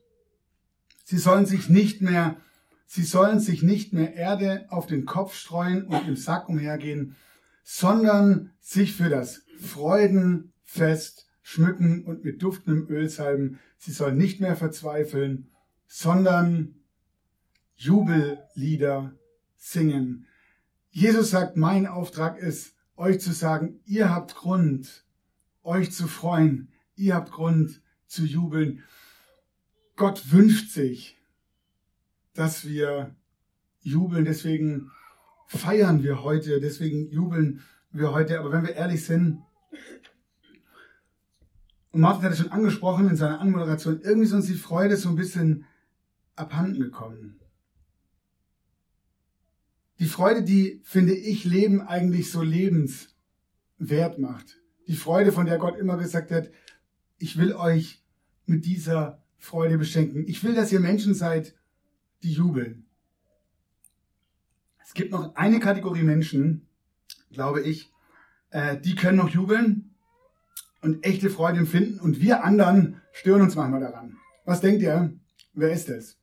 Sie 1.10 1.20
sollen 1.20 1.46
sich 1.46 1.70
nicht 1.70 2.02
mehr, 2.02 2.36
sie 2.86 3.04
sollen 3.04 3.40
sich 3.40 3.64
nicht 3.64 3.94
mehr 3.94 4.16
Erde 4.16 4.66
auf 4.68 4.88
den 4.88 5.06
Kopf 5.06 5.36
streuen 5.36 5.84
und 5.86 6.06
im 6.06 6.18
Sack 6.18 6.50
umhergehen, 6.50 7.16
sondern 7.64 8.52
sich 8.60 8.94
für 8.94 9.08
das 9.08 9.44
Freudenfest 9.58 11.30
schmücken 11.42 12.04
und 12.04 12.26
mit 12.26 12.44
duftendem 12.44 12.90
Öl 12.90 13.08
salben. 13.08 13.58
Sie 13.78 13.94
sollen 13.94 14.18
nicht 14.18 14.42
mehr 14.42 14.58
verzweifeln, 14.58 15.50
sondern 15.88 16.76
Jubellieder 17.78 19.14
singen. 19.56 20.26
Jesus 20.90 21.30
sagt, 21.30 21.56
mein 21.56 21.88
Auftrag 21.88 22.38
ist, 22.38 22.76
euch 22.98 23.22
zu 23.22 23.32
sagen, 23.32 23.80
ihr 23.86 24.14
habt 24.14 24.36
Grund, 24.36 25.06
euch 25.64 25.94
zu 25.94 26.10
freuen, 26.10 26.68
ihr 26.98 27.16
habt 27.16 27.32
Grund 27.32 27.82
zu 28.08 28.26
jubeln. 28.26 28.84
Gott 29.98 30.32
wünscht 30.32 30.72
sich, 30.72 31.18
dass 32.34 32.66
wir 32.66 33.16
jubeln, 33.82 34.26
deswegen 34.26 34.92
feiern 35.48 36.04
wir 36.04 36.24
heute, 36.24 36.62
deswegen 36.62 37.10
jubeln 37.10 37.62
wir 37.92 38.12
heute. 38.12 38.40
Aber 38.40 38.52
wenn 38.52 38.66
wir 38.66 38.76
ehrlich 38.76 39.04
sind, 39.04 39.42
und 41.92 42.02
Martin 42.02 42.26
hat 42.26 42.34
es 42.34 42.38
schon 42.38 42.52
angesprochen 42.52 43.10
in 43.10 43.16
seiner 43.16 43.42
Anmoderation, 43.42 44.00
irgendwie 44.02 44.28
ist 44.28 44.34
uns 44.34 44.46
die 44.46 44.54
Freude 44.54 44.98
so 44.98 45.10
ein 45.10 45.16
bisschen 45.16 45.66
abhanden 46.36 46.80
gekommen. 46.80 47.40
Die 49.98 50.06
Freude, 50.06 50.44
die, 50.44 50.80
finde 50.84 51.16
ich, 51.16 51.44
Leben 51.44 51.82
eigentlich 51.82 52.30
so 52.30 52.44
lebenswert 52.44 54.20
macht. 54.20 54.62
Die 54.88 54.96
Freude, 54.96 55.32
von 55.32 55.48
der 55.48 55.58
Gott 55.58 55.76
immer 55.76 55.98
gesagt 55.98 56.30
hat, 56.30 56.52
ich 57.18 57.40
will 57.40 57.54
euch 57.54 58.04
mit 58.46 58.66
dieser 58.66 59.24
Freude 59.38 59.78
beschenken. 59.78 60.26
Ich 60.28 60.44
will, 60.44 60.56
dass 60.56 60.72
ihr 60.72 60.80
Menschen 60.80 61.14
seid, 61.14 61.56
die 62.24 62.32
jubeln. 62.32 62.86
Es 64.84 64.94
gibt 64.94 65.12
noch 65.12 65.36
eine 65.36 65.60
Kategorie 65.60 66.04
Menschen, 66.04 66.68
glaube 67.32 67.62
ich, 67.62 67.92
äh, 68.52 68.78
die 68.78 68.96
können 68.96 69.18
noch 69.18 69.30
jubeln 69.30 69.92
und 70.82 71.06
echte 71.06 71.30
Freude 71.30 71.60
empfinden 71.60 72.00
und 72.00 72.22
wir 72.22 72.44
anderen 72.44 73.02
stören 73.12 73.42
uns 73.42 73.56
manchmal 73.56 73.82
daran. 73.82 74.18
Was 74.46 74.62
denkt 74.62 74.82
ihr? 74.82 75.14
Wer 75.54 75.72
ist 75.72 75.90
es? 75.90 76.18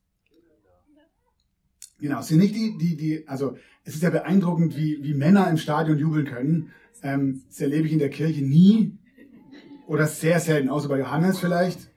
Genau, 1.99 2.19
es 2.19 2.27
sind 2.27 2.39
nicht 2.39 2.55
die, 2.55 2.77
die, 2.77 2.97
die, 2.97 3.27
also 3.27 3.57
es 3.83 3.95
ist 3.95 4.03
ja 4.03 4.09
beeindruckend, 4.09 4.75
wie, 4.75 5.01
wie 5.03 5.13
Männer 5.13 5.49
im 5.49 5.57
Stadion 5.57 5.97
jubeln 5.97 6.25
können. 6.25 6.71
Ähm, 7.03 7.43
das 7.47 7.61
erlebe 7.61 7.87
ich 7.87 7.93
in 7.93 7.99
der 7.99 8.09
Kirche 8.09 8.43
nie 8.43 8.97
oder 9.87 10.07
sehr 10.07 10.39
selten, 10.39 10.69
außer 10.69 10.89
bei 10.89 10.99
Johannes 10.99 11.39
vielleicht. 11.39 11.91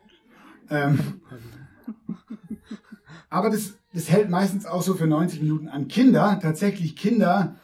Ähm, 0.70 1.20
aber 3.30 3.50
das, 3.50 3.74
das 3.92 4.10
hält 4.10 4.30
meistens 4.30 4.66
auch 4.66 4.82
so 4.82 4.94
für 4.94 5.06
90 5.06 5.42
Minuten 5.42 5.68
an. 5.68 5.88
Kinder, 5.88 6.38
tatsächlich 6.40 6.96
Kinder, 6.96 7.56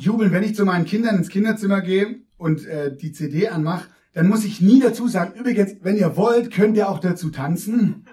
jubeln, 0.00 0.32
wenn 0.32 0.42
ich 0.42 0.54
zu 0.54 0.64
meinen 0.64 0.84
Kindern 0.84 1.16
ins 1.16 1.28
Kinderzimmer 1.28 1.80
gehe 1.80 2.20
und 2.36 2.66
äh, 2.66 2.94
die 2.94 3.12
CD 3.12 3.48
anmache, 3.48 3.88
dann 4.14 4.28
muss 4.28 4.44
ich 4.44 4.60
nie 4.60 4.80
dazu 4.80 5.06
sagen, 5.08 5.38
übrigens, 5.38 5.76
wenn 5.82 5.96
ihr 5.96 6.16
wollt, 6.16 6.50
könnt 6.50 6.76
ihr 6.76 6.88
auch 6.88 6.98
dazu 6.98 7.30
tanzen 7.30 8.04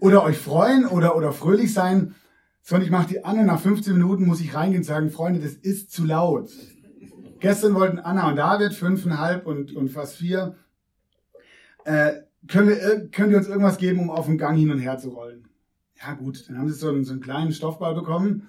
oder 0.00 0.22
euch 0.22 0.38
freuen 0.38 0.86
oder, 0.86 1.16
oder 1.16 1.32
fröhlich 1.32 1.72
sein. 1.72 2.14
Sondern 2.62 2.86
ich 2.86 2.90
mache 2.90 3.08
die 3.08 3.24
an 3.24 3.38
und 3.38 3.46
nach 3.46 3.60
15 3.60 3.92
Minuten 3.92 4.24
muss 4.24 4.40
ich 4.40 4.54
reingehen 4.54 4.80
und 4.80 4.86
sagen, 4.86 5.10
Freunde, 5.10 5.40
das 5.40 5.52
ist 5.52 5.92
zu 5.92 6.04
laut. 6.04 6.50
Gestern 7.40 7.74
wollten 7.74 7.98
Anna 7.98 8.28
und 8.28 8.36
David 8.36 8.72
fünfeinhalb 8.72 9.46
und, 9.46 9.76
und 9.76 9.90
fast 9.90 10.16
vier. 10.16 10.56
Äh, 11.84 12.23
können, 12.48 12.68
wir, 12.68 13.08
können 13.08 13.30
wir 13.30 13.38
uns 13.38 13.48
irgendwas 13.48 13.78
geben, 13.78 14.00
um 14.00 14.10
auf 14.10 14.26
dem 14.26 14.38
Gang 14.38 14.58
hin 14.58 14.70
und 14.70 14.78
her 14.78 14.98
zu 14.98 15.10
rollen? 15.10 15.48
Ja 16.00 16.14
gut, 16.14 16.48
dann 16.48 16.58
haben 16.58 16.68
sie 16.68 16.78
so 16.78 16.88
einen, 16.88 17.04
so 17.04 17.12
einen 17.12 17.22
kleinen 17.22 17.52
Stoffball 17.52 17.94
bekommen. 17.94 18.48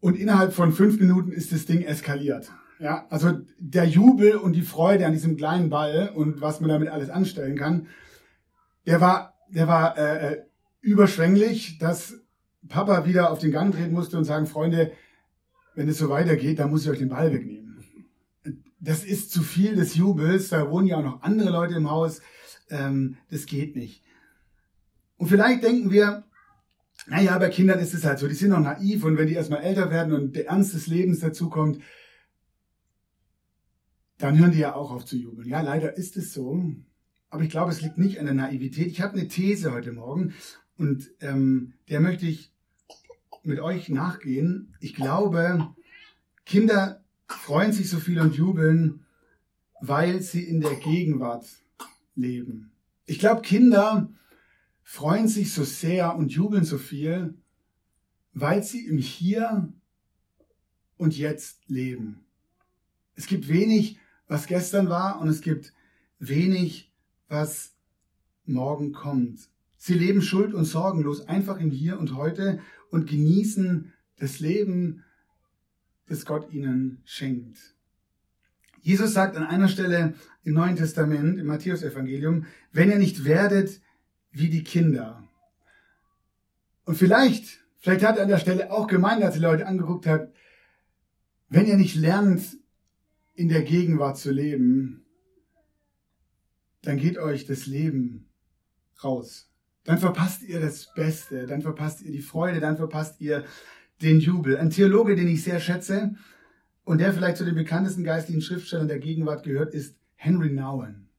Und 0.00 0.16
innerhalb 0.16 0.52
von 0.52 0.72
fünf 0.72 1.00
Minuten 1.00 1.32
ist 1.32 1.52
das 1.52 1.66
Ding 1.66 1.82
eskaliert. 1.82 2.50
Ja, 2.78 3.06
also 3.10 3.40
der 3.58 3.84
Jubel 3.84 4.36
und 4.36 4.52
die 4.52 4.62
Freude 4.62 5.04
an 5.04 5.12
diesem 5.12 5.36
kleinen 5.36 5.68
Ball 5.68 6.12
und 6.14 6.40
was 6.40 6.60
man 6.60 6.70
damit 6.70 6.88
alles 6.88 7.10
anstellen 7.10 7.56
kann, 7.56 7.88
der 8.86 9.00
war, 9.00 9.34
der 9.48 9.66
war 9.66 9.98
äh, 9.98 10.34
äh 10.34 10.42
überschwänglich, 10.80 11.78
dass 11.78 12.14
Papa 12.68 13.04
wieder 13.04 13.32
auf 13.32 13.40
den 13.40 13.50
Gang 13.50 13.74
treten 13.74 13.92
musste 13.92 14.16
und 14.16 14.24
sagen, 14.24 14.46
Freunde, 14.46 14.92
wenn 15.74 15.88
es 15.88 15.98
so 15.98 16.08
weitergeht, 16.08 16.60
dann 16.60 16.70
muss 16.70 16.84
ich 16.84 16.90
euch 16.90 16.98
den 16.98 17.08
Ball 17.08 17.32
wegnehmen. 17.32 17.84
Das 18.80 19.04
ist 19.04 19.32
zu 19.32 19.42
viel 19.42 19.74
des 19.74 19.96
Jubels, 19.96 20.50
da 20.50 20.70
wohnen 20.70 20.86
ja 20.86 20.98
auch 20.98 21.02
noch 21.02 21.22
andere 21.22 21.50
Leute 21.50 21.74
im 21.74 21.90
Haus, 21.90 22.20
ähm, 22.70 23.16
das 23.30 23.46
geht 23.46 23.76
nicht. 23.76 24.02
Und 25.16 25.28
vielleicht 25.28 25.62
denken 25.64 25.90
wir, 25.90 26.24
naja, 27.06 27.38
bei 27.38 27.48
Kindern 27.48 27.78
ist 27.78 27.94
es 27.94 28.04
halt 28.04 28.18
so, 28.18 28.28
die 28.28 28.34
sind 28.34 28.50
noch 28.50 28.60
naiv 28.60 29.04
und 29.04 29.16
wenn 29.16 29.28
die 29.28 29.34
erstmal 29.34 29.62
älter 29.62 29.90
werden 29.90 30.12
und 30.12 30.36
der 30.36 30.48
Ernst 30.48 30.74
des 30.74 30.86
Lebens 30.86 31.20
dazukommt, 31.20 31.80
dann 34.18 34.38
hören 34.38 34.52
die 34.52 34.58
ja 34.58 34.74
auch 34.74 34.90
auf 34.90 35.04
zu 35.04 35.16
jubeln. 35.16 35.48
Ja, 35.48 35.60
leider 35.60 35.96
ist 35.96 36.16
es 36.16 36.32
so. 36.32 36.64
Aber 37.30 37.42
ich 37.42 37.50
glaube, 37.50 37.70
es 37.70 37.82
liegt 37.82 37.98
nicht 37.98 38.18
an 38.18 38.26
der 38.26 38.34
Naivität. 38.34 38.88
Ich 38.88 39.00
habe 39.00 39.14
eine 39.14 39.28
These 39.28 39.72
heute 39.72 39.92
Morgen 39.92 40.34
und 40.76 41.10
ähm, 41.20 41.74
der 41.88 42.00
möchte 42.00 42.26
ich 42.26 42.52
mit 43.42 43.60
euch 43.60 43.88
nachgehen. 43.88 44.74
Ich 44.80 44.94
glaube, 44.94 45.68
Kinder 46.46 47.04
freuen 47.26 47.72
sich 47.72 47.88
so 47.90 47.98
viel 47.98 48.20
und 48.20 48.34
jubeln, 48.34 49.04
weil 49.80 50.20
sie 50.22 50.42
in 50.42 50.60
der 50.60 50.74
Gegenwart 50.74 51.46
leben. 52.18 52.70
Ich 53.06 53.18
glaube, 53.18 53.42
Kinder 53.42 54.12
freuen 54.82 55.28
sich 55.28 55.52
so 55.52 55.64
sehr 55.64 56.16
und 56.16 56.32
jubeln 56.32 56.64
so 56.64 56.78
viel, 56.78 57.34
weil 58.32 58.62
sie 58.62 58.86
im 58.86 58.98
Hier 58.98 59.72
und 60.96 61.16
Jetzt 61.16 61.68
leben. 61.68 62.24
Es 63.14 63.26
gibt 63.26 63.48
wenig, 63.48 63.98
was 64.26 64.46
gestern 64.46 64.88
war 64.88 65.20
und 65.20 65.28
es 65.28 65.40
gibt 65.40 65.72
wenig, 66.18 66.92
was 67.28 67.74
morgen 68.44 68.92
kommt. 68.92 69.48
Sie 69.76 69.94
leben 69.94 70.22
schuld 70.22 70.54
und 70.54 70.64
sorgenlos 70.64 71.28
einfach 71.28 71.60
im 71.60 71.70
Hier 71.70 71.98
und 71.98 72.14
heute 72.14 72.60
und 72.90 73.08
genießen 73.08 73.92
das 74.16 74.40
Leben, 74.40 75.04
das 76.06 76.26
Gott 76.26 76.52
ihnen 76.52 77.00
schenkt. 77.04 77.77
Jesus 78.80 79.12
sagt 79.12 79.36
an 79.36 79.44
einer 79.44 79.68
Stelle 79.68 80.14
im 80.44 80.54
Neuen 80.54 80.76
Testament, 80.76 81.38
im 81.38 81.46
Matthäusevangelium, 81.46 82.46
wenn 82.72 82.90
ihr 82.90 82.98
nicht 82.98 83.24
werdet 83.24 83.80
wie 84.30 84.48
die 84.48 84.64
Kinder. 84.64 85.24
Und 86.84 86.96
vielleicht, 86.96 87.64
vielleicht 87.78 88.04
hat 88.04 88.16
er 88.16 88.22
an 88.22 88.28
der 88.28 88.38
Stelle 88.38 88.70
auch 88.72 88.86
gemeint, 88.86 89.22
als 89.22 89.34
die 89.34 89.40
Leute 89.40 89.66
angeguckt 89.66 90.06
hat, 90.06 90.32
wenn 91.48 91.66
ihr 91.66 91.76
nicht 91.76 91.96
lernt, 91.96 92.58
in 93.34 93.48
der 93.48 93.62
Gegenwart 93.62 94.18
zu 94.18 94.32
leben, 94.32 95.04
dann 96.82 96.96
geht 96.96 97.18
euch 97.18 97.46
das 97.46 97.66
Leben 97.66 98.28
raus. 99.02 99.48
Dann 99.84 99.98
verpasst 99.98 100.42
ihr 100.42 100.60
das 100.60 100.92
Beste, 100.94 101.46
dann 101.46 101.62
verpasst 101.62 102.02
ihr 102.02 102.10
die 102.10 102.20
Freude, 102.20 102.60
dann 102.60 102.76
verpasst 102.76 103.20
ihr 103.20 103.44
den 104.02 104.20
Jubel. 104.20 104.58
Ein 104.58 104.70
Theologe, 104.70 105.14
den 105.14 105.28
ich 105.28 105.44
sehr 105.44 105.60
schätze 105.60 106.16
und 106.88 107.02
der 107.02 107.12
vielleicht 107.12 107.36
zu 107.36 107.44
den 107.44 107.54
bekanntesten 107.54 108.02
geistlichen 108.02 108.40
Schriftstellern 108.40 108.88
der 108.88 108.98
Gegenwart 108.98 109.42
gehört, 109.42 109.74
ist 109.74 109.94
Henry 110.14 110.50
Nouwen. 110.50 111.10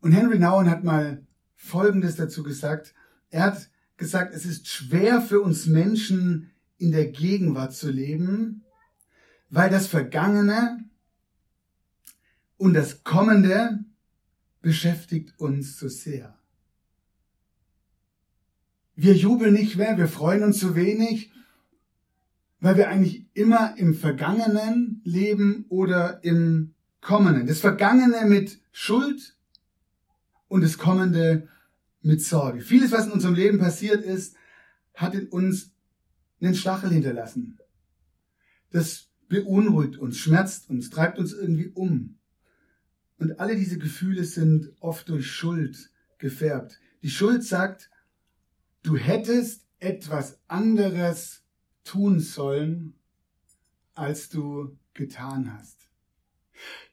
Und 0.00 0.12
Henry 0.12 0.38
Nouwen 0.38 0.70
hat 0.70 0.84
mal 0.84 1.26
Folgendes 1.56 2.14
dazu 2.14 2.44
gesagt. 2.44 2.94
Er 3.30 3.42
hat 3.42 3.70
gesagt, 3.96 4.32
es 4.32 4.46
ist 4.46 4.68
schwer 4.68 5.20
für 5.20 5.40
uns 5.40 5.66
Menschen 5.66 6.52
in 6.76 6.92
der 6.92 7.06
Gegenwart 7.08 7.74
zu 7.74 7.90
leben, 7.90 8.62
weil 9.50 9.68
das 9.68 9.88
Vergangene 9.88 10.78
und 12.56 12.74
das 12.74 13.02
Kommende 13.02 13.80
beschäftigt 14.62 15.40
uns 15.40 15.76
so 15.76 15.88
sehr. 15.88 16.38
Wir 18.94 19.16
jubeln 19.16 19.54
nicht 19.54 19.74
mehr, 19.74 19.98
wir 19.98 20.06
freuen 20.06 20.44
uns 20.44 20.60
zu 20.60 20.76
wenig, 20.76 21.32
weil 22.60 22.76
wir 22.76 22.88
eigentlich 22.88 23.26
immer 23.34 23.76
im 23.76 23.94
Vergangenen 23.94 25.00
leben 25.04 25.66
oder 25.68 26.22
im 26.24 26.74
Kommenden. 27.00 27.46
Das 27.46 27.60
Vergangene 27.60 28.26
mit 28.26 28.60
Schuld 28.72 29.36
und 30.48 30.62
das 30.62 30.78
Kommende 30.78 31.48
mit 32.02 32.22
Sorge. 32.22 32.60
Vieles, 32.60 32.90
was 32.90 33.06
in 33.06 33.12
unserem 33.12 33.34
Leben 33.34 33.58
passiert 33.58 34.04
ist, 34.04 34.36
hat 34.94 35.14
in 35.14 35.28
uns 35.28 35.72
einen 36.40 36.54
Stachel 36.54 36.90
hinterlassen. 36.90 37.58
Das 38.70 39.08
beunruhigt 39.28 39.96
uns, 39.96 40.18
schmerzt 40.18 40.68
uns, 40.70 40.90
treibt 40.90 41.18
uns 41.18 41.32
irgendwie 41.32 41.68
um. 41.68 42.18
Und 43.18 43.40
alle 43.40 43.56
diese 43.56 43.78
Gefühle 43.78 44.24
sind 44.24 44.72
oft 44.80 45.08
durch 45.08 45.30
Schuld 45.30 45.90
gefärbt. 46.18 46.80
Die 47.02 47.10
Schuld 47.10 47.44
sagt, 47.44 47.90
du 48.82 48.96
hättest 48.96 49.66
etwas 49.80 50.40
anderes 50.48 51.44
tun 51.88 52.20
sollen, 52.20 52.94
als 53.94 54.28
du 54.28 54.76
getan 54.94 55.56
hast. 55.56 55.88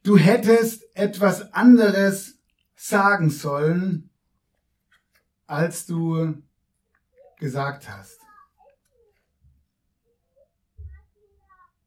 Du 0.03 0.17
hättest 0.17 0.83
etwas 0.95 1.53
anderes 1.53 2.39
sagen 2.75 3.29
sollen, 3.29 4.09
als 5.47 5.85
du 5.85 6.41
gesagt 7.37 7.89
hast. 7.89 8.19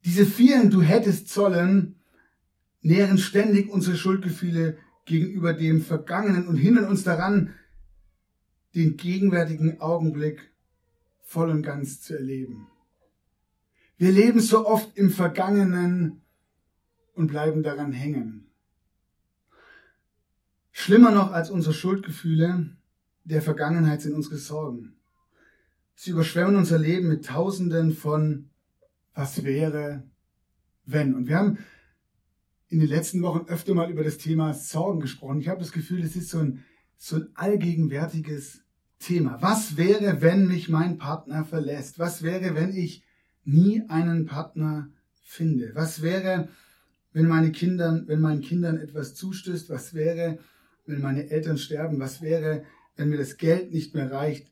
Diese 0.05 0.25
vielen 0.25 0.69
Du 0.69 0.81
hättest 0.81 1.29
sollen 1.29 1.95
nähren 2.81 3.17
ständig 3.17 3.69
unsere 3.69 3.97
Schuldgefühle 3.97 4.77
gegenüber 5.05 5.53
dem 5.53 5.81
Vergangenen 5.81 6.47
und 6.47 6.57
hindern 6.57 6.85
uns 6.85 7.03
daran, 7.03 7.55
den 8.75 8.97
gegenwärtigen 8.97 9.81
Augenblick 9.81 10.53
voll 11.23 11.49
und 11.49 11.63
ganz 11.63 12.01
zu 12.01 12.15
erleben. 12.15 12.67
Wir 13.99 14.13
leben 14.13 14.39
so 14.39 14.65
oft 14.65 14.97
im 14.97 15.09
Vergangenen 15.09 16.21
und 17.15 17.27
bleiben 17.27 17.63
daran 17.63 17.91
hängen. 17.91 18.49
Schlimmer 20.71 21.11
noch 21.11 21.33
als 21.33 21.49
unsere 21.49 21.73
Schuldgefühle 21.73 22.77
der 23.25 23.41
Vergangenheit 23.41 24.01
sind 24.01 24.13
unsere 24.13 24.37
Sorgen. 24.37 24.95
Sie 25.95 26.11
überschwemmen 26.11 26.55
unser 26.55 26.79
Leben 26.79 27.09
mit 27.09 27.25
Tausenden 27.25 27.91
von 27.91 28.49
was 29.15 29.43
wäre, 29.43 30.09
wenn. 30.85 31.13
Und 31.13 31.27
wir 31.27 31.35
haben 31.35 31.57
in 32.69 32.79
den 32.79 32.87
letzten 32.87 33.21
Wochen 33.21 33.49
öfter 33.49 33.73
mal 33.73 33.91
über 33.91 34.05
das 34.05 34.17
Thema 34.17 34.53
Sorgen 34.53 35.01
gesprochen. 35.01 35.41
Ich 35.41 35.49
habe 35.49 35.59
das 35.59 35.73
Gefühl, 35.73 36.01
es 36.05 36.15
ist 36.15 36.29
so 36.29 36.39
ein, 36.39 36.63
so 36.95 37.17
ein 37.17 37.27
allgegenwärtiges 37.35 38.61
Thema. 38.97 39.41
Was 39.41 39.75
wäre, 39.75 40.21
wenn 40.21 40.47
mich 40.47 40.69
mein 40.69 40.97
Partner 40.97 41.43
verlässt? 41.43 41.99
Was 41.99 42.21
wäre, 42.21 42.55
wenn 42.55 42.73
ich 42.73 43.03
nie 43.51 43.83
einen 43.89 44.25
Partner 44.25 44.89
finde? 45.23 45.71
Was 45.73 46.01
wäre, 46.01 46.49
wenn 47.13 47.27
meine 47.27 47.51
Kinder, 47.51 48.03
wenn 48.07 48.21
meinen 48.21 48.41
Kindern 48.41 48.77
etwas 48.77 49.15
zustößt? 49.15 49.69
Was 49.69 49.93
wäre, 49.93 50.39
wenn 50.85 51.01
meine 51.01 51.29
Eltern 51.29 51.57
sterben? 51.57 51.99
Was 51.99 52.21
wäre, 52.21 52.63
wenn 52.95 53.09
mir 53.09 53.17
das 53.17 53.37
Geld 53.37 53.71
nicht 53.71 53.95
mehr 53.95 54.11
reicht 54.11 54.51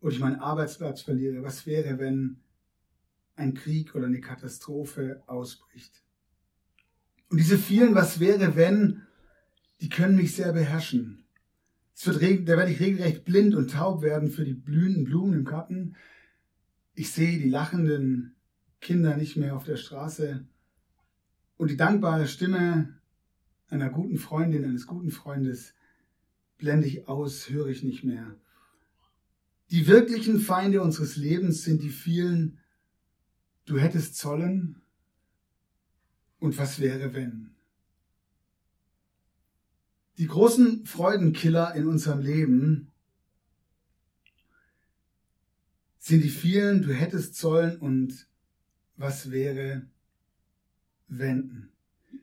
und 0.00 0.12
ich 0.12 0.20
meinen 0.20 0.40
Arbeitsplatz 0.40 1.02
verliere? 1.02 1.42
Was 1.42 1.66
wäre, 1.66 1.98
wenn 1.98 2.38
ein 3.36 3.54
Krieg 3.54 3.94
oder 3.94 4.06
eine 4.06 4.20
Katastrophe 4.20 5.22
ausbricht? 5.26 6.02
Und 7.28 7.38
diese 7.38 7.56
vielen 7.56 7.94
Was 7.94 8.20
wäre, 8.20 8.56
wenn, 8.56 9.02
die 9.80 9.88
können 9.88 10.16
mich 10.16 10.36
sehr 10.36 10.52
beherrschen. 10.52 11.24
Es 11.94 12.06
wird, 12.06 12.48
da 12.48 12.56
werde 12.56 12.70
ich 12.70 12.80
regelrecht 12.80 13.24
blind 13.24 13.54
und 13.54 13.70
taub 13.70 14.02
werden 14.02 14.30
für 14.30 14.44
die 14.44 14.54
blühenden 14.54 15.04
Blumen 15.04 15.34
im 15.34 15.44
Garten, 15.44 15.96
ich 16.94 17.12
sehe 17.12 17.38
die 17.38 17.48
lachenden 17.48 18.34
Kinder 18.80 19.16
nicht 19.16 19.36
mehr 19.36 19.56
auf 19.56 19.64
der 19.64 19.76
Straße 19.76 20.44
und 21.56 21.70
die 21.70 21.76
dankbare 21.76 22.26
Stimme 22.26 23.00
einer 23.68 23.88
guten 23.88 24.18
Freundin, 24.18 24.64
eines 24.64 24.86
guten 24.86 25.10
Freundes 25.10 25.74
blende 26.58 26.86
ich 26.86 27.08
aus, 27.08 27.48
höre 27.48 27.68
ich 27.68 27.82
nicht 27.82 28.04
mehr. 28.04 28.36
Die 29.70 29.86
wirklichen 29.86 30.38
Feinde 30.38 30.82
unseres 30.82 31.16
Lebens 31.16 31.62
sind 31.62 31.82
die 31.82 31.88
vielen, 31.88 32.58
du 33.64 33.78
hättest 33.78 34.16
zollen 34.16 34.82
und 36.38 36.58
was 36.58 36.78
wäre 36.78 37.14
wenn. 37.14 37.54
Die 40.18 40.26
großen 40.26 40.84
Freudenkiller 40.84 41.74
in 41.74 41.86
unserem 41.86 42.20
Leben 42.20 42.91
sind 46.02 46.24
die 46.24 46.30
vielen, 46.30 46.82
du 46.82 46.92
hättest 46.92 47.36
sollen 47.36 47.76
und 47.76 48.26
was 48.96 49.30
wäre, 49.30 49.86
wenden. 51.06 51.70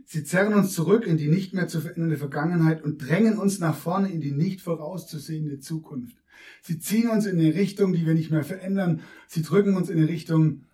Sie 0.04 0.26
zerren 0.26 0.54
uns 0.54 0.74
zurück 0.74 1.08
in 1.08 1.16
die 1.16 1.30
nicht 1.30 1.54
mehr 1.54 1.70
zu 1.70 1.80
verändernde 1.80 2.18
Vergangenheit 2.18 2.84
und 2.84 2.98
drängen 2.98 3.38
uns 3.38 3.60
nach 3.60 3.78
vorne 3.78 4.12
in 4.12 4.20
die 4.20 4.34
nicht 4.34 4.60
vorauszusehende 4.60 5.60
Zukunft. 5.60 6.18
Sie 6.62 6.78
ziehen 6.80 7.10
uns 7.10 7.26
in 7.26 7.40
eine 7.40 7.56
Richtung, 7.56 7.94
die 7.94 8.06
wir 8.06 8.16
nicht 8.16 8.32
mehr 8.32 8.44
verändern. 8.44 9.02
Sie 9.28 9.44
drücken 9.44 9.78
uns 9.78 9.90
in 9.90 9.98
eine 9.98 10.10
Richtung, 10.10 10.66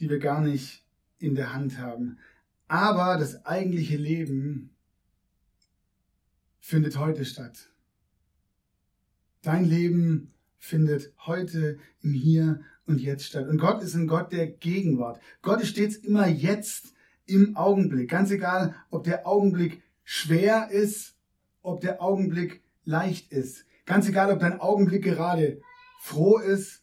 die 0.00 0.08
wir 0.08 0.18
gar 0.18 0.40
nicht 0.40 0.82
in 1.18 1.34
der 1.34 1.52
Hand 1.52 1.78
haben. 1.78 2.16
Aber 2.68 3.18
das 3.18 3.44
eigentliche 3.44 3.98
Leben 3.98 4.70
findet 6.58 6.96
heute 6.98 7.26
statt. 7.26 7.68
Dein 9.42 9.66
Leben 9.66 10.32
findet 10.58 11.12
heute 11.26 11.78
im 12.02 12.12
Hier 12.12 12.60
und 12.86 13.00
Jetzt 13.00 13.24
statt. 13.24 13.48
Und 13.48 13.58
Gott 13.58 13.82
ist 13.82 13.94
ein 13.94 14.06
Gott 14.06 14.32
der 14.32 14.46
Gegenwart. 14.46 15.20
Gott 15.42 15.60
ist 15.60 15.68
stets 15.68 15.96
immer 15.96 16.26
jetzt 16.26 16.94
im 17.26 17.56
Augenblick. 17.56 18.10
Ganz 18.10 18.30
egal, 18.30 18.74
ob 18.90 19.04
der 19.04 19.26
Augenblick 19.26 19.82
schwer 20.04 20.70
ist, 20.70 21.16
ob 21.62 21.80
der 21.80 22.00
Augenblick 22.00 22.62
leicht 22.84 23.32
ist. 23.32 23.64
Ganz 23.84 24.08
egal, 24.08 24.32
ob 24.32 24.40
dein 24.40 24.60
Augenblick 24.60 25.04
gerade 25.04 25.60
froh 26.00 26.38
ist 26.38 26.82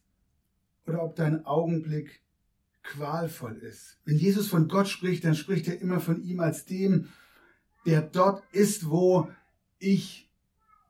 oder 0.86 1.03
ob 1.03 1.15
dein 1.15 1.45
Augenblick 1.45 2.21
qualvoll 2.83 3.55
ist. 3.57 3.97
Wenn 4.05 4.17
Jesus 4.17 4.47
von 4.47 4.67
Gott 4.67 4.89
spricht, 4.89 5.23
dann 5.23 5.36
spricht 5.36 5.67
er 5.67 5.79
immer 5.79 5.99
von 5.99 6.21
ihm 6.21 6.41
als 6.41 6.65
dem, 6.65 7.07
der 7.86 8.01
dort 8.01 8.43
ist, 8.51 8.89
wo 8.89 9.29
ich 9.79 10.29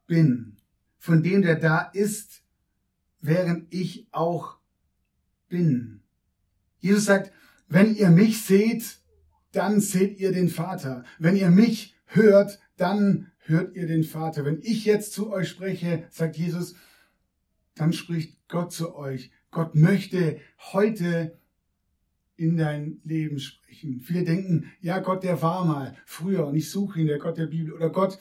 bin. 0.08 0.58
Von 0.98 1.22
dem, 1.22 1.42
der 1.42 1.56
da 1.56 1.82
ist, 1.94 2.43
während 3.24 3.74
ich 3.74 4.08
auch 4.12 4.58
bin. 5.48 6.02
Jesus 6.80 7.06
sagt, 7.06 7.32
wenn 7.68 7.96
ihr 7.96 8.10
mich 8.10 8.44
seht, 8.44 9.00
dann 9.54 9.80
seht 9.80 10.20
ihr 10.20 10.32
den 10.32 10.50
Vater. 10.50 11.04
Wenn 11.18 11.36
ihr 11.36 11.50
mich 11.50 11.96
hört, 12.06 12.60
dann 12.76 13.32
hört 13.40 13.76
ihr 13.76 13.88
den 13.88 14.04
Vater. 14.04 14.46
Wenn 14.46 14.60
ich 14.62 14.86
jetzt 14.86 15.14
zu 15.14 15.32
euch 15.32 15.50
spreche, 15.50 16.06
sagt 16.12 16.38
Jesus, 16.38 16.76
dann 17.76 17.94
spricht 17.94 18.48
Gott 18.48 18.72
zu 18.72 18.96
euch. 18.96 19.32
Gott 19.52 19.74
möchte 19.76 20.40
heute 20.74 21.40
in 22.36 22.58
dein 22.58 23.00
Leben 23.04 23.40
sprechen. 23.40 24.02
Viele 24.02 24.24
denken, 24.24 24.72
ja, 24.82 25.00
Gott, 25.00 25.24
der 25.24 25.42
war 25.42 25.66
mal 25.66 25.96
früher 26.06 26.46
und 26.48 26.56
ich 26.56 26.70
suche 26.70 27.00
ihn, 27.00 27.08
der 27.08 27.20
Gott 27.20 27.38
der 27.38 27.48
Bibel 27.48 27.74
oder 27.74 27.90
Gott, 27.90 28.20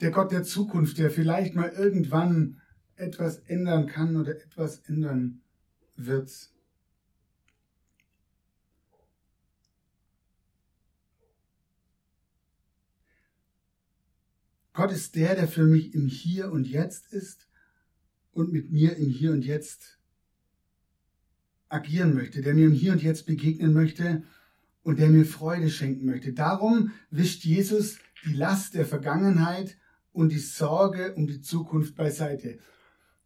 der 0.00 0.10
Gott 0.10 0.32
der 0.32 0.42
Zukunft, 0.42 0.98
der 0.98 1.10
vielleicht 1.10 1.54
mal 1.54 1.68
irgendwann 1.70 2.60
etwas 2.98 3.38
ändern 3.46 3.86
kann 3.86 4.16
oder 4.16 4.32
etwas 4.32 4.78
ändern 4.80 5.40
wird. 5.96 6.50
Gott 14.72 14.92
ist 14.92 15.16
der, 15.16 15.34
der 15.34 15.48
für 15.48 15.64
mich 15.64 15.92
im 15.94 16.06
Hier 16.06 16.52
und 16.52 16.68
Jetzt 16.68 17.12
ist 17.12 17.48
und 18.32 18.52
mit 18.52 18.70
mir 18.70 18.96
im 18.96 19.10
Hier 19.10 19.32
und 19.32 19.44
Jetzt 19.44 19.98
agieren 21.68 22.14
möchte, 22.14 22.42
der 22.42 22.54
mir 22.54 22.66
im 22.66 22.72
Hier 22.72 22.92
und 22.92 23.02
Jetzt 23.02 23.26
begegnen 23.26 23.72
möchte 23.72 24.22
und 24.84 25.00
der 25.00 25.08
mir 25.08 25.24
Freude 25.24 25.68
schenken 25.68 26.06
möchte. 26.06 26.32
Darum 26.32 26.92
wischt 27.10 27.44
Jesus 27.44 27.98
die 28.24 28.34
Last 28.34 28.74
der 28.74 28.86
Vergangenheit 28.86 29.76
und 30.12 30.30
die 30.30 30.38
Sorge 30.38 31.14
um 31.14 31.26
die 31.26 31.40
Zukunft 31.40 31.96
beiseite. 31.96 32.58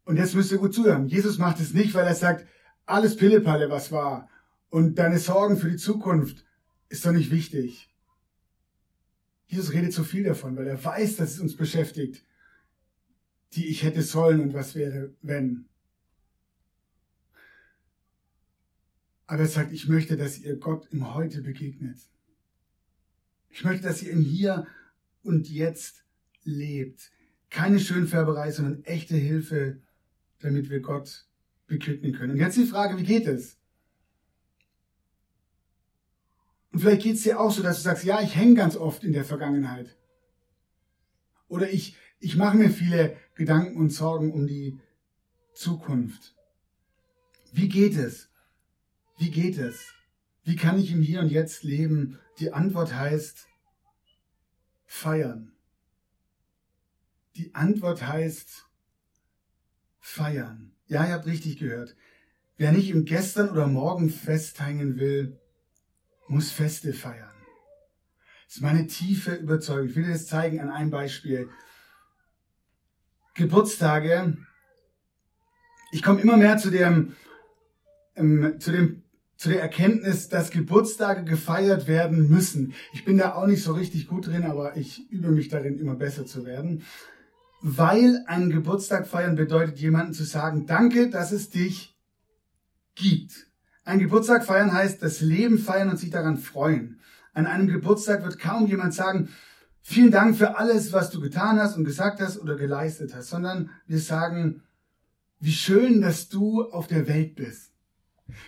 Und 0.05 0.17
jetzt 0.17 0.35
müsst 0.35 0.53
ihr 0.53 0.59
gut 0.59 0.75
zuhören. 0.75 1.09
Jesus 1.09 1.39
macht 1.39 1.61
es 1.61 1.75
nicht, 1.75 1.95
weil 1.95 2.07
er 2.07 2.15
sagt, 2.15 2.47
alles 2.87 3.17
Pillepalle, 3.17 3.71
was 3.71 3.93
war. 3.93 4.29
Und 4.69 4.99
deine 4.99 5.19
Sorgen 5.19 5.57
für 5.57 5.71
die 5.71 5.77
Zukunft 5.77 6.45
ist 6.89 7.07
doch 7.07 7.13
nicht 7.13 7.31
wichtig. 7.31 7.89
Jesus 9.47 9.73
redet 9.73 9.93
so 9.93 10.03
viel 10.03 10.25
davon, 10.25 10.57
weil 10.57 10.67
er 10.67 10.83
weiß, 10.83 11.17
dass 11.17 11.33
es 11.33 11.41
uns 11.41 11.57
beschäftigt, 11.57 12.25
die 13.53 13.67
ich 13.69 13.83
hätte 13.83 14.03
sollen 14.03 14.41
und 14.41 14.55
was 14.55 14.75
wäre, 14.75 15.15
wenn. 15.21 15.67
Aber 19.27 19.43
er 19.43 19.49
sagt, 19.49 19.73
ich 19.73 19.89
möchte, 19.89 20.17
dass 20.17 20.39
ihr 20.39 20.57
Gott 20.57 20.89
im 20.91 21.15
Heute 21.15 21.43
begegnet. 21.43 21.99
Ich 23.51 23.65
möchte, 23.65 23.87
dass 23.87 24.03
ihr 24.03 24.11
im 24.11 24.23
Hier 24.23 24.67
und 25.23 25.49
Jetzt 25.49 26.05
lebt. 26.45 27.11
Keine 27.51 27.79
Schönfärberei, 27.79 28.51
sondern 28.51 28.83
echte 28.85 29.17
Hilfe, 29.17 29.81
damit 30.43 30.71
wir 30.71 30.81
Gott 30.81 31.27
begegnen 31.67 32.13
können. 32.13 32.33
Und 32.33 32.39
jetzt 32.39 32.57
die 32.57 32.67
Frage, 32.67 32.99
wie 32.99 33.05
geht 33.05 33.27
es? 33.27 33.59
Und 36.73 36.81
vielleicht 36.81 37.03
geht 37.03 37.17
es 37.17 37.23
dir 37.23 37.39
auch 37.39 37.51
so, 37.51 37.63
dass 37.63 37.77
du 37.77 37.83
sagst, 37.83 38.05
ja, 38.05 38.21
ich 38.23 38.35
hänge 38.35 38.55
ganz 38.55 38.77
oft 38.77 39.05
in 39.05 39.13
der 39.13 39.25
Vergangenheit. 39.25 39.97
Oder 41.49 41.71
ich, 41.71 41.97
ich 42.19 42.37
mache 42.37 42.57
mir 42.57 42.71
viele 42.71 43.17
Gedanken 43.35 43.77
und 43.77 43.91
Sorgen 43.91 44.33
um 44.33 44.47
die 44.47 44.81
Zukunft. 45.53 46.35
Wie 47.53 47.69
geht 47.69 47.97
es? 47.97 48.31
Wie 49.19 49.31
geht 49.31 49.59
es? 49.59 49.93
Wie 50.45 50.57
kann 50.57 50.79
ich 50.79 50.91
im 50.91 51.03
Hier 51.03 51.21
und 51.21 51.29
Jetzt 51.29 51.63
leben? 51.63 52.19
Die 52.39 52.53
Antwort 52.53 52.95
heißt 52.95 53.47
feiern. 54.87 55.53
Die 57.37 57.55
Antwort 57.55 58.07
heißt 58.07 58.67
feiern. 60.03 60.73
Ja, 60.89 61.07
ihr 61.07 61.15
habt 61.15 61.27
richtig 61.27 61.59
gehört. 61.59 61.97
Wer 62.59 62.73
nicht 62.73 62.91
im 62.91 63.07
Gestern 63.07 63.49
oder 63.49 63.67
Morgen 63.67 64.11
festhängen 64.11 64.99
will, 64.99 65.41
muss 66.29 66.51
Feste 66.51 66.93
feiern. 66.93 67.31
Das 68.47 68.57
ist 68.57 68.63
meine 68.63 68.87
tiefe 68.87 69.35
Überzeugung. 69.35 69.89
Ich 69.89 69.97
will 69.97 70.05
dir 70.05 70.13
das 70.13 70.27
zeigen 70.27 70.61
an 70.61 70.69
einem 70.69 70.91
Beispiel. 70.91 71.49
Geburtstage. 73.35 74.37
Ich 75.93 76.03
komme 76.03 76.21
immer 76.21 76.37
mehr 76.37 76.59
zu 76.59 76.71
dem, 76.71 77.15
ähm, 78.17 78.57
zu 78.59 78.73
dem, 78.73 79.03
zu 79.37 79.49
der 79.49 79.63
Erkenntnis, 79.63 80.29
dass 80.29 80.51
Geburtstage 80.51 81.25
gefeiert 81.25 81.87
werden 81.87 82.29
müssen. 82.29 82.75
Ich 82.93 83.05
bin 83.05 83.19
da 83.19 83.35
auch 83.35 83.47
nicht 83.47 83.63
so 83.63 83.73
richtig 83.73 84.09
gut 84.09 84.27
drin, 84.27 84.45
aber 84.45 84.77
ich 84.77 85.11
übe 85.11 85.31
mich 85.31 85.49
darin, 85.49 85.79
immer 85.79 85.95
besser 85.95 86.27
zu 86.27 86.45
werden. 86.45 86.83
Weil 87.63 88.25
einen 88.27 88.51
Geburtstag 88.51 89.07
feiern 89.07 89.37
bedeutet, 89.37 89.79
jemandem 89.79 90.15
zu 90.15 90.25
sagen, 90.25 90.67
danke, 90.67 91.11
dass 91.11 91.31
es 91.31 91.49
dich 91.49 91.97
gibt. 92.97 93.47
Ein 93.85 94.01
Geburtstag 94.01 94.45
feiern 94.45 94.73
heißt 94.73 95.01
das 95.01 95.21
Leben 95.21 95.59
feiern 95.59 95.89
und 95.89 95.97
sich 95.97 96.11
daran 96.11 96.39
freuen. 96.39 96.99
An 97.33 97.47
einem 97.47 97.69
Geburtstag 97.69 98.25
wird 98.25 98.41
kaum 98.41 98.67
jemand 98.67 98.95
sagen, 98.95 99.29
vielen 99.81 100.11
Dank 100.11 100.37
für 100.37 100.59
alles, 100.59 100.93
was 100.93 101.11
du 101.11 101.21
getan 101.21 101.59
hast 101.61 101.77
und 101.77 101.85
gesagt 101.85 102.21
hast 102.21 102.39
oder 102.39 102.57
geleistet 102.57 103.15
hast, 103.15 103.29
sondern 103.29 103.71
wir 103.87 104.01
sagen, 104.01 104.63
wie 105.39 105.53
schön, 105.53 106.01
dass 106.01 106.29
du 106.29 106.65
auf 106.71 106.89
der 106.89 107.07
Welt 107.07 107.37
bist. 107.37 107.73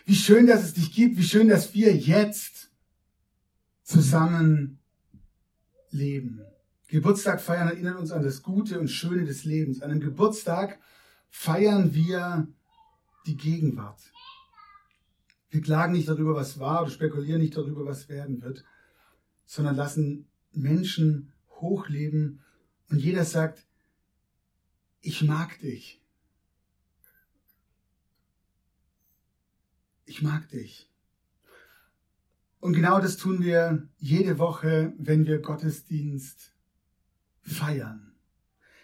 Wie 0.07 0.15
schön, 0.15 0.47
dass 0.47 0.65
es 0.65 0.75
dich 0.75 0.93
gibt, 0.93 1.19
wie 1.19 1.25
schön, 1.25 1.49
dass 1.49 1.73
wir 1.73 1.95
jetzt 1.95 2.71
zusammen 3.85 4.81
leben. 5.91 6.41
Geburtstag 6.95 7.41
feiern 7.41 7.67
erinnert 7.67 7.99
uns 7.99 8.13
an 8.13 8.23
das 8.23 8.45
Gute 8.45 8.79
und 8.79 8.87
Schöne 8.87 9.25
des 9.25 9.45
Lebens. 9.45 9.83
An 9.83 9.91
einem 9.91 9.99
Geburtstag 9.99 10.79
feiern 11.29 11.93
wir 11.93 12.47
die 13.27 13.37
Gegenwart. 13.37 14.01
Wir 15.51 15.61
klagen 15.61 15.95
nicht 15.95 16.09
darüber, 16.09 16.37
was 16.37 16.61
war, 16.61 16.83
oder 16.83 16.93
spekulieren 16.93 17.41
nicht 17.41 17.57
darüber, 17.57 17.85
was 17.85 18.09
werden 18.09 18.43
wird, 18.43 18.65
sondern 19.45 19.75
lassen 19.75 20.29
Menschen 20.53 21.33
hochleben 21.61 22.45
und 22.91 23.01
jeder 23.01 23.25
sagt, 23.25 23.67
ich 25.01 25.21
mag 25.25 25.59
dich. 25.59 26.01
Ich 30.05 30.23
mag 30.23 30.49
dich. 30.49 30.89
Und 32.61 32.75
genau 32.75 33.01
das 33.01 33.17
tun 33.17 33.43
wir 33.43 33.89
jede 33.99 34.39
Woche, 34.39 34.93
wenn 34.97 35.27
wir 35.27 35.41
Gottesdienst 35.41 36.54
feiern. 37.45 38.13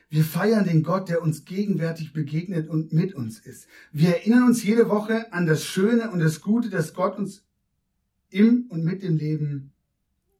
Wir 0.08 0.24
feiern 0.24 0.64
den 0.64 0.82
Gott, 0.82 1.08
der 1.08 1.22
uns 1.22 1.44
gegenwärtig 1.44 2.12
begegnet 2.12 2.68
und 2.68 2.92
mit 2.92 3.14
uns 3.14 3.38
ist. 3.38 3.68
Wir 3.92 4.10
erinnern 4.10 4.44
uns 4.44 4.64
jede 4.64 4.88
Woche 4.88 5.32
an 5.32 5.46
das 5.46 5.64
Schöne 5.64 6.10
und 6.10 6.18
das 6.18 6.40
Gute, 6.40 6.68
das 6.68 6.94
Gott 6.94 7.16
uns 7.16 7.44
im 8.28 8.66
und 8.68 8.84
mit 8.84 9.02
dem 9.02 9.16
Leben 9.16 9.72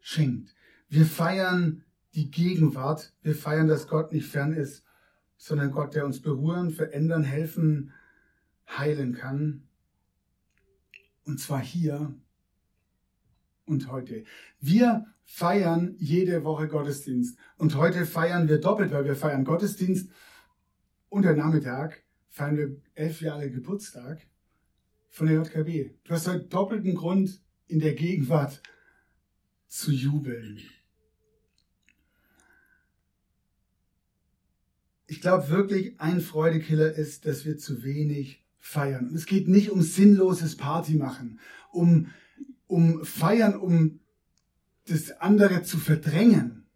schenkt. 0.00 0.54
Wir 0.88 1.06
feiern 1.06 1.84
die 2.14 2.30
Gegenwart. 2.30 3.12
Wir 3.22 3.34
feiern, 3.34 3.68
dass 3.68 3.86
Gott 3.86 4.12
nicht 4.12 4.26
fern 4.26 4.52
ist, 4.52 4.84
sondern 5.36 5.70
Gott, 5.70 5.94
der 5.94 6.04
uns 6.04 6.20
berühren, 6.20 6.70
verändern, 6.70 7.22
helfen, 7.22 7.92
heilen 8.68 9.14
kann. 9.14 9.62
Und 11.24 11.38
zwar 11.38 11.60
hier 11.60 12.12
und 13.66 13.90
heute. 13.90 14.24
Wir 14.60 15.06
feiern 15.32 15.94
jede 15.98 16.42
Woche 16.42 16.66
Gottesdienst. 16.66 17.38
Und 17.56 17.76
heute 17.76 18.04
feiern 18.04 18.48
wir 18.48 18.58
doppelt, 18.58 18.90
weil 18.90 19.04
wir 19.04 19.14
feiern 19.14 19.44
Gottesdienst 19.44 20.10
und 21.08 21.22
der 21.22 21.36
Nachmittag 21.36 22.02
feiern 22.28 22.56
wir 22.56 22.76
elf 22.94 23.22
Jahre 23.22 23.48
Geburtstag 23.48 24.26
von 25.08 25.28
der 25.28 25.36
JKB. 25.36 25.94
Du 26.02 26.10
hast 26.12 26.26
heute 26.26 26.46
doppelten 26.46 26.96
Grund, 26.96 27.40
in 27.68 27.78
der 27.78 27.94
Gegenwart 27.94 28.60
zu 29.68 29.92
jubeln. 29.92 30.58
Ich 35.06 35.20
glaube 35.20 35.48
wirklich, 35.48 36.00
ein 36.00 36.20
Freudekiller 36.20 36.92
ist, 36.92 37.24
dass 37.24 37.44
wir 37.44 37.56
zu 37.56 37.84
wenig 37.84 38.44
feiern. 38.58 39.08
Und 39.08 39.14
es 39.14 39.26
geht 39.26 39.46
nicht 39.46 39.70
um 39.70 39.80
sinnloses 39.80 40.56
Party 40.56 40.94
machen, 40.94 41.38
um, 41.70 42.10
um 42.66 43.04
feiern, 43.04 43.54
um 43.54 43.99
das 44.90 45.10
andere 45.20 45.62
zu 45.62 45.78
verdrängen. 45.78 46.66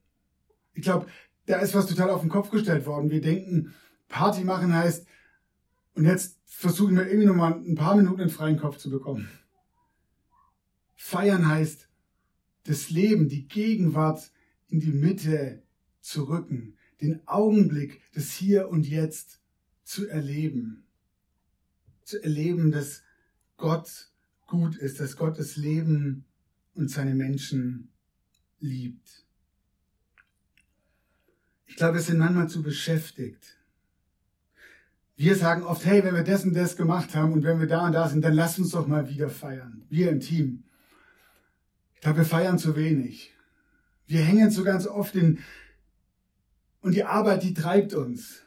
Ich 0.74 0.82
glaube, 0.82 1.06
da 1.46 1.58
ist 1.58 1.74
was 1.74 1.86
total 1.86 2.10
auf 2.10 2.20
den 2.20 2.30
Kopf 2.30 2.50
gestellt 2.50 2.86
worden. 2.86 3.10
Wir 3.10 3.20
denken, 3.20 3.74
Party 4.08 4.44
machen 4.44 4.72
heißt, 4.74 5.06
und 5.94 6.04
jetzt 6.04 6.38
versuchen 6.46 6.96
wir 6.96 7.06
irgendwie 7.06 7.26
nochmal 7.26 7.54
ein 7.54 7.74
paar 7.74 7.96
Minuten 7.96 8.22
einen 8.22 8.30
freien 8.30 8.58
Kopf 8.58 8.78
zu 8.78 8.90
bekommen. 8.90 9.28
Feiern 10.94 11.48
heißt, 11.48 11.88
das 12.64 12.90
Leben, 12.90 13.28
die 13.28 13.46
Gegenwart 13.46 14.32
in 14.68 14.80
die 14.80 14.92
Mitte 14.92 15.62
zu 16.00 16.24
rücken, 16.24 16.76
den 17.00 17.26
Augenblick 17.26 18.00
des 18.12 18.32
Hier 18.32 18.68
und 18.68 18.88
Jetzt 18.88 19.40
zu 19.82 20.08
erleben. 20.08 20.86
Zu 22.04 22.22
erleben, 22.22 22.70
dass 22.70 23.02
Gott 23.56 24.10
gut 24.46 24.76
ist, 24.76 25.00
dass 25.00 25.16
Gott 25.16 25.38
das 25.38 25.56
Leben 25.56 26.24
und 26.74 26.90
seine 26.90 27.14
Menschen 27.14 27.93
liebt. 28.64 29.24
Ich 31.66 31.76
glaube, 31.76 31.94
wir 31.94 32.00
sind 32.00 32.18
manchmal 32.18 32.48
zu 32.48 32.62
beschäftigt. 32.62 33.58
Wir 35.16 35.36
sagen 35.36 35.62
oft, 35.62 35.84
hey, 35.84 36.02
wenn 36.02 36.14
wir 36.14 36.24
das 36.24 36.44
und 36.44 36.54
das 36.54 36.76
gemacht 36.76 37.14
haben 37.14 37.32
und 37.32 37.44
wenn 37.44 37.60
wir 37.60 37.68
da 37.68 37.86
und 37.86 37.92
da 37.92 38.08
sind, 38.08 38.22
dann 38.22 38.34
lass 38.34 38.58
uns 38.58 38.70
doch 38.70 38.86
mal 38.86 39.08
wieder 39.08 39.28
feiern. 39.28 39.84
Wir 39.88 40.10
im 40.10 40.20
Team. 40.20 40.64
Ich 41.94 42.00
glaube, 42.00 42.18
wir 42.18 42.24
feiern 42.24 42.58
zu 42.58 42.76
wenig. 42.76 43.32
Wir 44.06 44.20
hängen 44.20 44.50
so 44.50 44.64
ganz 44.64 44.86
oft 44.86 45.14
in, 45.14 45.38
und 46.80 46.94
die 46.94 47.04
Arbeit, 47.04 47.42
die 47.42 47.54
treibt 47.54 47.94
uns. 47.94 48.42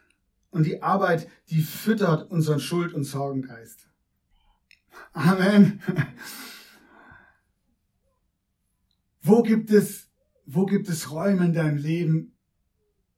Und 0.50 0.66
die 0.66 0.82
Arbeit, 0.82 1.28
die 1.50 1.62
füttert 1.62 2.30
unseren 2.30 2.60
Schuld- 2.60 2.94
und 2.94 3.04
Sorgengeist. 3.04 3.88
Amen. 5.14 5.82
Wo 9.22 9.44
gibt 9.44 9.72
es, 9.72 10.07
wo 10.48 10.66
gibt 10.66 10.88
es 10.88 11.12
Räume 11.12 11.46
in 11.46 11.54
deinem 11.54 11.78
Leben, 11.78 12.34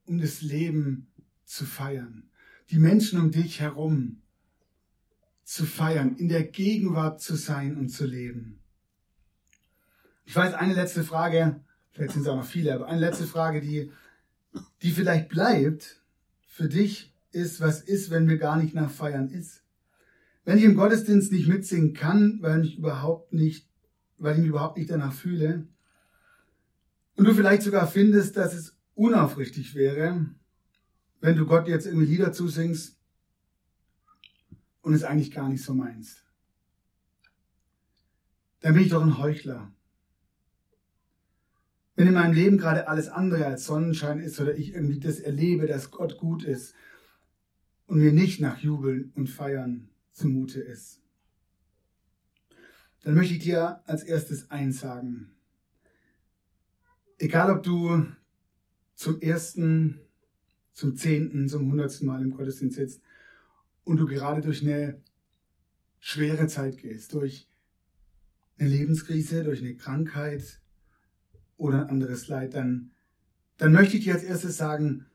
um 0.05 0.17
das 0.17 0.41
Leben 0.41 1.07
zu 1.45 1.65
feiern? 1.65 2.29
Die 2.71 2.79
Menschen 2.79 3.19
um 3.19 3.31
dich 3.31 3.59
herum 3.61 4.23
zu 5.43 5.65
feiern, 5.65 6.15
in 6.15 6.27
der 6.27 6.43
Gegenwart 6.43 7.21
zu 7.21 7.35
sein 7.35 7.77
und 7.77 7.89
zu 7.89 8.05
leben. 8.05 8.59
Ich 10.25 10.35
weiß, 10.35 10.55
eine 10.55 10.73
letzte 10.73 11.03
Frage, 11.03 11.61
vielleicht 11.91 12.13
sind 12.13 12.23
es 12.23 12.27
auch 12.27 12.35
noch 12.35 12.45
viele, 12.45 12.73
aber 12.73 12.87
eine 12.87 12.99
letzte 12.99 13.25
Frage, 13.25 13.61
die, 13.61 13.91
die 14.81 14.91
vielleicht 14.91 15.29
bleibt 15.29 16.01
für 16.47 16.67
dich, 16.67 17.13
ist, 17.31 17.61
was 17.61 17.81
ist, 17.81 18.09
wenn 18.09 18.25
mir 18.25 18.39
gar 18.39 18.57
nicht 18.57 18.73
nach 18.73 18.89
Feiern 18.89 19.29
ist? 19.29 19.63
Wenn 20.45 20.57
ich 20.57 20.63
im 20.63 20.75
Gottesdienst 20.75 21.31
nicht 21.31 21.47
mitsingen 21.47 21.93
kann, 21.93 22.39
weil 22.41 22.65
ich 22.65 22.79
überhaupt 22.79 23.33
nicht, 23.33 23.69
weil 24.17 24.33
ich 24.33 24.39
mich 24.39 24.49
überhaupt 24.49 24.77
nicht 24.77 24.89
danach 24.89 25.13
fühle, 25.13 25.67
und 27.19 27.25
du 27.25 27.33
vielleicht 27.33 27.63
sogar 27.63 27.85
findest, 27.85 28.37
dass 28.37 28.53
es 28.53 28.77
unaufrichtig 28.95 29.75
wäre, 29.75 30.25
wenn 31.19 31.35
du 31.35 31.45
Gott 31.45 31.67
jetzt 31.67 31.85
irgendwie 31.85 32.05
Lieder 32.05 32.31
zusingst 32.31 32.97
und 34.79 34.93
es 34.93 35.03
eigentlich 35.03 35.31
gar 35.31 35.49
nicht 35.49 35.61
so 35.61 35.73
meinst. 35.73 36.23
Dann 38.61 38.73
bin 38.73 38.83
ich 38.83 38.89
doch 38.89 39.01
ein 39.03 39.17
Heuchler. 39.17 39.69
wenn 41.95 42.07
in 42.07 42.13
meinem 42.13 42.33
Leben 42.33 42.57
gerade 42.57 42.87
alles 42.87 43.09
andere 43.09 43.45
als 43.45 43.65
Sonnenschein 43.65 44.21
ist 44.21 44.39
oder 44.39 44.57
ich 44.57 44.73
irgendwie 44.73 45.01
das 45.01 45.19
erlebe, 45.19 45.67
dass 45.67 45.91
Gott 45.91 46.17
gut 46.17 46.45
ist 46.45 46.73
und 47.87 47.99
mir 47.99 48.13
nicht 48.13 48.39
nach 48.39 48.59
Jubeln 48.59 49.11
und 49.17 49.29
Feiern 49.29 49.89
zumute 50.13 50.61
ist, 50.61 51.01
dann 53.01 53.13
möchte 53.13 53.33
ich 53.33 53.43
dir 53.43 53.81
als 53.85 54.03
erstes 54.03 54.49
eins 54.49 54.79
sagen. 54.79 55.35
Egal 57.21 57.51
ob 57.51 57.63
du 57.63 58.05
zum 58.95 59.19
ersten, 59.19 59.99
zum 60.71 60.95
zehnten, 60.95 61.49
zum 61.49 61.69
hundertsten 61.69 62.07
Mal 62.07 62.21
im 62.21 62.31
Gottesdienst 62.31 62.77
sitzt 62.77 63.01
und 63.83 63.97
du 63.97 64.05
gerade 64.05 64.39
durch 64.39 64.61
eine 64.61 65.01
schwere 65.99 66.47
Zeit 66.47 66.77
gehst, 66.77 67.13
durch 67.13 67.45
eine 68.57 68.69
Lebenskrise, 68.69 69.43
durch 69.43 69.59
eine 69.59 69.75
Krankheit 69.75 70.61
oder 71.57 71.81
ein 71.81 71.89
anderes 71.89 72.29
Leid, 72.29 72.53
dann, 72.53 72.91
dann 73.57 73.73
möchte 73.73 73.97
ich 73.97 74.05
dir 74.05 74.13
als 74.13 74.23
erstes 74.23 74.55
sagen, 74.55 75.05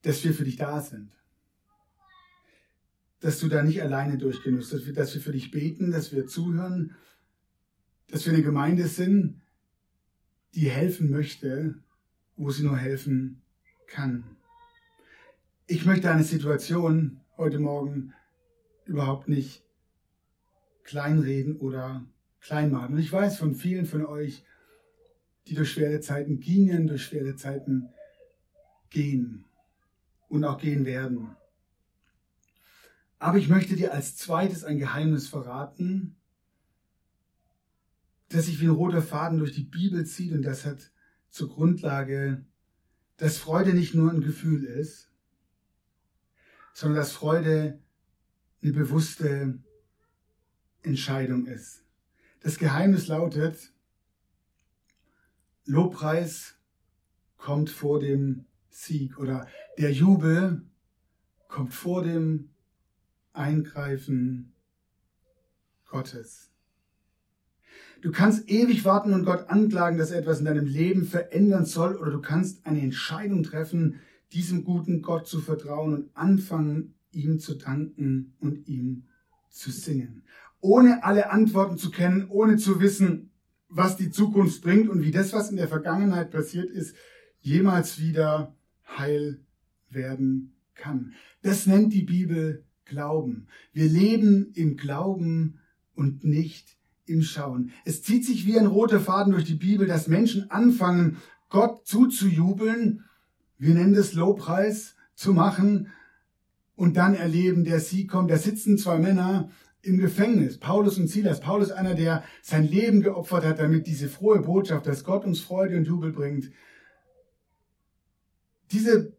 dass 0.00 0.24
wir 0.24 0.32
für 0.32 0.44
dich 0.44 0.56
da 0.56 0.80
sind. 0.80 1.12
Dass 3.20 3.38
du 3.38 3.48
da 3.48 3.62
nicht 3.62 3.82
alleine 3.82 4.16
durchgenuss, 4.16 4.70
dass 4.70 4.86
wir, 4.86 4.94
dass 4.94 5.14
wir 5.14 5.20
für 5.20 5.32
dich 5.32 5.50
beten, 5.50 5.90
dass 5.90 6.12
wir 6.12 6.26
zuhören, 6.26 6.96
dass 8.08 8.24
wir 8.24 8.32
eine 8.32 8.42
Gemeinde 8.42 8.88
sind, 8.88 9.41
die 10.54 10.68
helfen 10.70 11.10
möchte, 11.10 11.76
wo 12.36 12.50
sie 12.50 12.64
nur 12.64 12.76
helfen 12.76 13.42
kann. 13.86 14.24
Ich 15.66 15.86
möchte 15.86 16.10
eine 16.10 16.24
Situation 16.24 17.20
heute 17.36 17.58
Morgen 17.58 18.12
überhaupt 18.84 19.28
nicht 19.28 19.64
kleinreden 20.84 21.56
oder 21.56 22.04
klein 22.40 22.70
machen. 22.70 22.94
Und 22.94 23.00
ich 23.00 23.12
weiß 23.12 23.38
von 23.38 23.54
vielen 23.54 23.86
von 23.86 24.04
euch, 24.04 24.44
die 25.46 25.54
durch 25.54 25.72
schwere 25.72 26.00
Zeiten 26.00 26.40
gingen, 26.40 26.86
durch 26.86 27.04
schwere 27.04 27.36
Zeiten 27.36 27.88
gehen 28.90 29.44
und 30.28 30.44
auch 30.44 30.58
gehen 30.58 30.84
werden. 30.84 31.36
Aber 33.18 33.38
ich 33.38 33.48
möchte 33.48 33.76
dir 33.76 33.92
als 33.92 34.16
zweites 34.16 34.64
ein 34.64 34.78
Geheimnis 34.78 35.28
verraten, 35.28 36.16
das 38.32 38.46
sich 38.46 38.60
wie 38.60 38.66
ein 38.66 38.70
roter 38.70 39.02
Faden 39.02 39.38
durch 39.38 39.52
die 39.52 39.64
Bibel 39.64 40.06
zieht 40.06 40.32
und 40.32 40.42
das 40.42 40.64
hat 40.64 40.90
zur 41.30 41.48
Grundlage, 41.48 42.44
dass 43.16 43.38
Freude 43.38 43.74
nicht 43.74 43.94
nur 43.94 44.10
ein 44.10 44.20
Gefühl 44.20 44.64
ist, 44.64 45.10
sondern 46.72 46.98
dass 46.98 47.12
Freude 47.12 47.80
eine 48.62 48.72
bewusste 48.72 49.58
Entscheidung 50.82 51.46
ist. 51.46 51.84
Das 52.40 52.58
Geheimnis 52.58 53.06
lautet, 53.06 53.72
Lobpreis 55.64 56.56
kommt 57.36 57.70
vor 57.70 58.00
dem 58.00 58.46
Sieg 58.68 59.18
oder 59.18 59.46
der 59.78 59.92
Jubel 59.92 60.64
kommt 61.48 61.74
vor 61.74 62.02
dem 62.02 62.50
Eingreifen 63.32 64.52
Gottes. 65.86 66.51
Du 68.02 68.10
kannst 68.10 68.50
ewig 68.50 68.84
warten 68.84 69.14
und 69.14 69.24
Gott 69.24 69.48
anklagen, 69.48 69.96
dass 69.96 70.10
er 70.10 70.18
etwas 70.18 70.40
in 70.40 70.44
deinem 70.44 70.66
Leben 70.66 71.06
verändern 71.06 71.64
soll, 71.64 71.94
oder 71.94 72.10
du 72.10 72.20
kannst 72.20 72.66
eine 72.66 72.80
Entscheidung 72.80 73.44
treffen, 73.44 74.00
diesem 74.32 74.64
guten 74.64 75.02
Gott 75.02 75.28
zu 75.28 75.40
vertrauen 75.40 75.94
und 75.94 76.16
anfangen, 76.16 76.94
ihm 77.12 77.38
zu 77.38 77.54
danken 77.54 78.34
und 78.40 78.66
ihm 78.66 79.04
zu 79.50 79.70
singen. 79.70 80.24
Ohne 80.60 81.04
alle 81.04 81.30
Antworten 81.30 81.78
zu 81.78 81.92
kennen, 81.92 82.26
ohne 82.28 82.56
zu 82.56 82.80
wissen, 82.80 83.30
was 83.68 83.96
die 83.96 84.10
Zukunft 84.10 84.62
bringt 84.62 84.88
und 84.88 85.02
wie 85.02 85.12
das, 85.12 85.32
was 85.32 85.50
in 85.50 85.56
der 85.56 85.68
Vergangenheit 85.68 86.32
passiert 86.32 86.70
ist, 86.70 86.96
jemals 87.38 88.00
wieder 88.00 88.56
heil 88.98 89.40
werden 89.90 90.54
kann. 90.74 91.12
Das 91.42 91.68
nennt 91.68 91.92
die 91.92 92.02
Bibel 92.02 92.64
Glauben. 92.84 93.46
Wir 93.72 93.88
leben 93.88 94.50
im 94.54 94.76
Glauben 94.76 95.60
und 95.94 96.24
nicht 96.24 96.81
im 97.12 97.22
Schauen. 97.22 97.70
Es 97.84 98.02
zieht 98.02 98.24
sich 98.24 98.46
wie 98.46 98.58
ein 98.58 98.66
roter 98.66 99.00
Faden 99.00 99.32
durch 99.32 99.44
die 99.44 99.54
Bibel, 99.54 99.86
dass 99.86 100.08
Menschen 100.08 100.50
anfangen, 100.50 101.18
Gott 101.48 101.86
zuzujubeln, 101.86 103.04
wir 103.58 103.74
nennen 103.74 103.94
das 103.94 104.14
Lobpreis, 104.14 104.96
zu 105.14 105.32
machen 105.32 105.88
und 106.74 106.96
dann 106.96 107.14
erleben, 107.14 107.64
der 107.64 107.80
Sieg 107.80 108.10
kommt. 108.10 108.30
Da 108.30 108.38
sitzen 108.38 108.78
zwei 108.78 108.98
Männer 108.98 109.50
im 109.82 109.98
Gefängnis, 109.98 110.58
Paulus 110.58 110.98
und 110.98 111.08
Silas. 111.08 111.40
Paulus 111.40 111.70
einer, 111.70 111.94
der 111.94 112.24
sein 112.40 112.64
Leben 112.66 113.02
geopfert 113.02 113.44
hat, 113.44 113.58
damit 113.58 113.86
diese 113.86 114.08
frohe 114.08 114.40
Botschaft, 114.40 114.86
dass 114.86 115.04
Gott 115.04 115.24
uns 115.24 115.40
Freude 115.40 115.76
und 115.76 115.86
Jubel 115.86 116.12
bringt. 116.12 116.50
Diese 118.70 119.16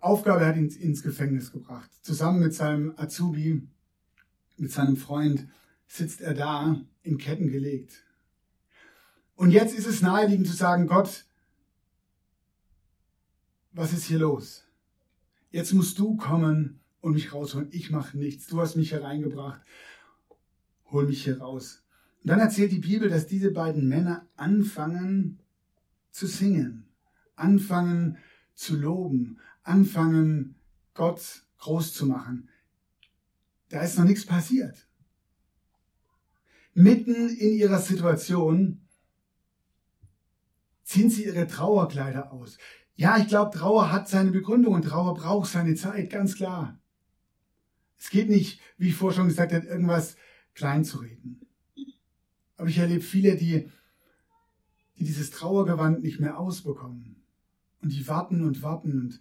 Aufgabe 0.00 0.46
hat 0.46 0.56
ihn 0.56 0.68
ins 0.68 1.02
Gefängnis 1.02 1.52
gebracht. 1.52 1.90
Zusammen 2.02 2.40
mit 2.40 2.54
seinem 2.54 2.94
Azubi, 2.96 3.68
mit 4.56 4.72
seinem 4.72 4.96
Freund 4.96 5.48
sitzt 5.88 6.20
er 6.20 6.34
da 6.34 6.80
in 7.02 7.18
Ketten 7.18 7.50
gelegt. 7.50 8.04
Und 9.34 9.50
jetzt 9.50 9.76
ist 9.76 9.86
es 9.86 10.02
naheliegend 10.02 10.46
zu 10.46 10.54
sagen, 10.54 10.86
Gott, 10.86 11.24
was 13.72 13.92
ist 13.92 14.04
hier 14.04 14.18
los? 14.18 14.64
Jetzt 15.50 15.72
musst 15.72 15.98
du 15.98 16.16
kommen 16.16 16.80
und 17.00 17.14
mich 17.14 17.32
rausholen. 17.32 17.68
Ich 17.72 17.90
mache 17.90 18.18
nichts. 18.18 18.46
Du 18.46 18.60
hast 18.60 18.76
mich 18.76 18.92
hereingebracht. 18.92 19.62
Hol 20.90 21.06
mich 21.06 21.24
hier 21.24 21.40
raus. 21.40 21.82
Und 22.22 22.30
dann 22.30 22.40
erzählt 22.40 22.72
die 22.72 22.80
Bibel, 22.80 23.08
dass 23.08 23.26
diese 23.26 23.50
beiden 23.50 23.88
Männer 23.88 24.26
anfangen 24.36 25.38
zu 26.10 26.26
singen, 26.26 26.86
anfangen 27.36 28.18
zu 28.54 28.76
loben, 28.76 29.38
anfangen 29.62 30.56
Gott 30.94 31.44
groß 31.58 31.94
zu 31.94 32.06
machen. 32.06 32.48
Da 33.68 33.82
ist 33.82 33.96
noch 33.96 34.04
nichts 34.04 34.26
passiert 34.26 34.87
mitten 36.74 37.28
in 37.28 37.52
ihrer 37.54 37.78
Situation 37.78 38.80
ziehen 40.84 41.10
sie 41.10 41.24
ihre 41.24 41.46
Trauerkleider 41.46 42.32
aus. 42.32 42.58
Ja, 42.94 43.18
ich 43.18 43.28
glaube, 43.28 43.56
Trauer 43.56 43.92
hat 43.92 44.08
seine 44.08 44.30
Begründung 44.30 44.74
und 44.74 44.82
Trauer 44.82 45.14
braucht 45.14 45.50
seine 45.50 45.74
Zeit, 45.74 46.10
ganz 46.10 46.34
klar. 46.34 46.80
Es 47.98 48.10
geht 48.10 48.28
nicht, 48.28 48.60
wie 48.76 48.88
ich 48.88 48.94
vorher 48.94 49.16
schon 49.16 49.28
gesagt 49.28 49.52
habe, 49.52 49.66
irgendwas 49.66 50.16
klein 50.54 50.84
zu 50.84 50.98
reden. 50.98 51.40
Aber 52.56 52.68
ich 52.68 52.78
erlebe 52.78 53.02
viele, 53.02 53.36
die, 53.36 53.70
die 54.98 55.04
dieses 55.04 55.30
Trauergewand 55.30 56.02
nicht 56.02 56.20
mehr 56.20 56.38
ausbekommen. 56.38 57.16
Und 57.82 57.92
die 57.92 58.08
warten 58.08 58.42
und 58.42 58.62
warten 58.62 58.92
und 58.92 59.20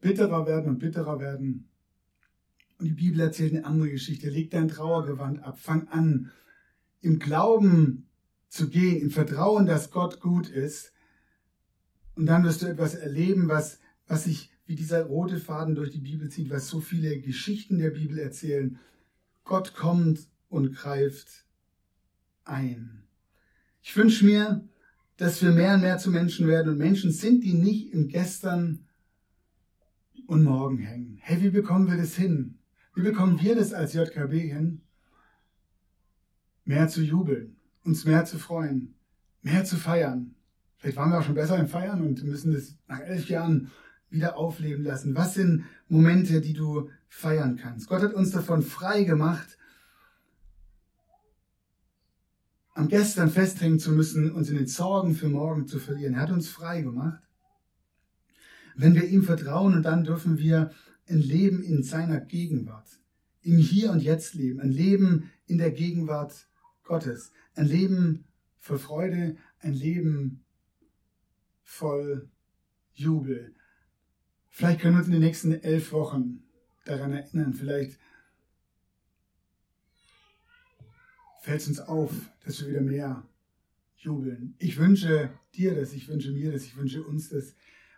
bitterer 0.00 0.46
werden 0.46 0.68
und 0.68 0.78
bitterer 0.78 1.18
werden. 1.18 1.68
Und 2.78 2.86
die 2.86 2.92
Bibel 2.92 3.20
erzählt 3.20 3.54
eine 3.54 3.64
andere 3.64 3.90
Geschichte. 3.90 4.28
Leg 4.28 4.50
dein 4.50 4.68
Trauergewand 4.68 5.42
ab. 5.42 5.58
Fang 5.58 5.88
an, 5.88 6.30
im 7.06 7.20
Glauben 7.20 8.08
zu 8.48 8.68
gehen, 8.68 9.00
im 9.00 9.10
Vertrauen, 9.10 9.64
dass 9.64 9.90
Gott 9.92 10.20
gut 10.20 10.48
ist. 10.48 10.92
Und 12.16 12.26
dann 12.26 12.44
wirst 12.44 12.62
du 12.62 12.66
etwas 12.66 12.94
erleben, 12.94 13.48
was, 13.48 13.78
was 14.08 14.24
sich 14.24 14.50
wie 14.66 14.74
dieser 14.74 15.04
rote 15.04 15.38
Faden 15.38 15.76
durch 15.76 15.90
die 15.90 16.00
Bibel 16.00 16.28
zieht, 16.28 16.50
was 16.50 16.68
so 16.68 16.80
viele 16.80 17.20
Geschichten 17.20 17.78
der 17.78 17.90
Bibel 17.90 18.18
erzählen. 18.18 18.78
Gott 19.44 19.74
kommt 19.74 20.28
und 20.48 20.74
greift 20.74 21.46
ein. 22.44 23.04
Ich 23.82 23.96
wünsche 23.96 24.24
mir, 24.24 24.68
dass 25.16 25.40
wir 25.42 25.52
mehr 25.52 25.74
und 25.74 25.82
mehr 25.82 25.98
zu 25.98 26.10
Menschen 26.10 26.48
werden 26.48 26.72
und 26.72 26.78
Menschen 26.78 27.12
sind, 27.12 27.44
die 27.44 27.54
nicht 27.54 27.92
im 27.92 28.08
Gestern 28.08 28.84
und 30.26 30.42
Morgen 30.42 30.78
hängen. 30.78 31.18
Hey, 31.20 31.40
wie 31.40 31.50
bekommen 31.50 31.88
wir 31.88 31.96
das 31.96 32.16
hin? 32.16 32.58
Wie 32.96 33.02
bekommen 33.02 33.40
wir 33.40 33.54
das 33.54 33.72
als 33.72 33.92
JKB 33.92 34.32
hin? 34.32 34.80
Mehr 36.66 36.88
zu 36.88 37.00
jubeln, 37.00 37.56
uns 37.84 38.04
mehr 38.04 38.26
zu 38.26 38.38
freuen, 38.38 38.94
mehr 39.40 39.64
zu 39.64 39.76
feiern. 39.76 40.34
Vielleicht 40.76 40.98
waren 40.98 41.10
wir 41.10 41.20
auch 41.20 41.24
schon 41.24 41.34
besser 41.34 41.58
im 41.58 41.68
Feiern 41.68 42.02
und 42.02 42.22
müssen 42.24 42.52
das 42.52 42.76
nach 42.86 43.00
elf 43.00 43.28
Jahren 43.28 43.70
wieder 44.10 44.36
aufleben 44.36 44.84
lassen. 44.84 45.14
Was 45.14 45.34
sind 45.34 45.64
Momente, 45.88 46.40
die 46.40 46.52
du 46.52 46.90
feiern 47.08 47.56
kannst? 47.56 47.88
Gott 47.88 48.02
hat 48.02 48.14
uns 48.14 48.32
davon 48.32 48.62
frei 48.62 49.04
gemacht, 49.04 49.56
am 52.74 52.88
Gestern 52.88 53.30
festhängen 53.30 53.78
zu 53.78 53.92
müssen, 53.92 54.30
uns 54.32 54.50
in 54.50 54.56
den 54.56 54.66
Sorgen 54.66 55.14
für 55.14 55.28
morgen 55.28 55.66
zu 55.66 55.78
verlieren. 55.78 56.14
Er 56.14 56.20
hat 56.20 56.30
uns 56.30 56.48
frei 56.48 56.82
gemacht. 56.82 57.22
Wenn 58.74 58.94
wir 58.94 59.04
ihm 59.08 59.22
vertrauen 59.22 59.74
und 59.74 59.82
dann 59.82 60.04
dürfen 60.04 60.36
wir 60.36 60.72
ein 61.08 61.20
Leben 61.20 61.62
in 61.62 61.82
seiner 61.82 62.20
Gegenwart, 62.20 63.00
im 63.40 63.56
Hier 63.56 63.92
und 63.92 64.02
Jetzt 64.02 64.34
leben, 64.34 64.60
ein 64.60 64.72
Leben 64.72 65.30
in 65.46 65.56
der 65.56 65.70
Gegenwart 65.70 66.48
Gottes. 66.86 67.32
Ein 67.54 67.66
Leben 67.66 68.24
voll 68.58 68.78
Freude, 68.78 69.36
ein 69.60 69.74
Leben 69.74 70.44
voll 71.62 72.30
Jubel. 72.94 73.54
Vielleicht 74.48 74.80
können 74.80 74.94
wir 74.94 75.00
uns 75.00 75.08
in 75.08 75.12
den 75.12 75.22
nächsten 75.22 75.52
elf 75.52 75.92
Wochen 75.92 76.42
daran 76.84 77.12
erinnern. 77.12 77.52
Vielleicht 77.52 77.98
fällt 81.42 81.60
es 81.60 81.68
uns 81.68 81.80
auf, 81.80 82.10
dass 82.44 82.60
wir 82.60 82.68
wieder 82.68 82.80
mehr 82.80 83.28
jubeln. 83.96 84.54
Ich 84.58 84.78
wünsche 84.78 85.30
dir 85.54 85.74
das, 85.74 85.92
ich 85.92 86.08
wünsche 86.08 86.32
mir 86.32 86.52
das, 86.52 86.64
ich 86.64 86.76
wünsche 86.76 87.02
uns 87.04 87.28
das. 87.28 87.54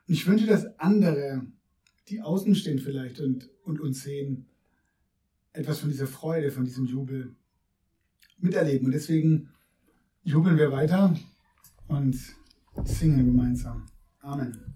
Und 0.07 0.15
ich 0.15 0.27
wünsche, 0.27 0.47
dass 0.47 0.79
andere, 0.79 1.47
die 2.09 2.23
außen 2.23 2.55
stehen 2.55 2.79
vielleicht 2.79 3.21
und, 3.21 3.49
und 3.63 3.81
uns 3.81 4.03
sehen, 4.03 4.47
etwas 5.53 5.81
von 5.81 5.91
dieser 5.91 6.07
Freude, 6.07 6.51
von 6.51 6.65
diesem 6.65 6.87
Jubel 6.87 7.37
miterleben. 8.39 8.87
Und 8.87 8.93
deswegen 8.93 9.51
jubeln 10.23 10.57
wir 10.59 10.73
weiter 10.73 11.15
und 11.89 12.17
singen 12.85 13.27
gemeinsam. 13.27 13.87
Amen. 14.21 14.75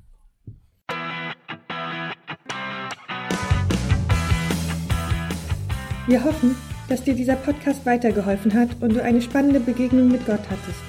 Wir 6.07 6.25
hoffen, 6.25 6.55
dass 6.89 7.05
dir 7.05 7.15
dieser 7.15 7.37
Podcast 7.37 7.87
weitergeholfen 7.87 8.53
hat 8.53 8.71
und 8.81 8.95
du 8.95 9.03
eine 9.03 9.23
spannende 9.23 9.61
Begegnung 9.61 10.09
mit 10.09 10.27
Gott 10.27 10.43
hattest. 10.51 10.83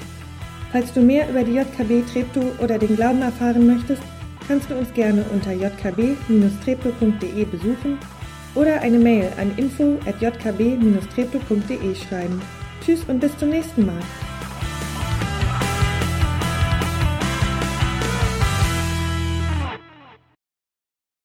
Falls 0.71 0.91
du 0.91 1.01
mehr 1.01 1.29
über 1.29 1.43
die 1.43 1.53
JKB 1.53 2.01
Treptow 2.11 2.59
oder 2.59 2.79
den 2.79 2.95
Glauben 2.95 3.21
erfahren 3.21 3.67
möchtest, 3.67 4.01
kannst 4.47 4.71
du 4.71 4.75
uns 4.75 4.91
gerne 4.93 5.23
unter 5.31 5.51
jkb-treptow.de 5.51 7.45
besuchen 7.45 7.99
oder 8.55 8.81
eine 8.81 8.97
Mail 8.97 9.31
an 9.37 9.55
info@jkb-treptow.de 9.55 11.95
schreiben. 11.95 12.41
Tschüss 12.85 13.03
und 13.07 13.19
bis 13.19 13.37
zum 13.37 13.49
nächsten 13.49 13.85
Mal. 13.85 14.01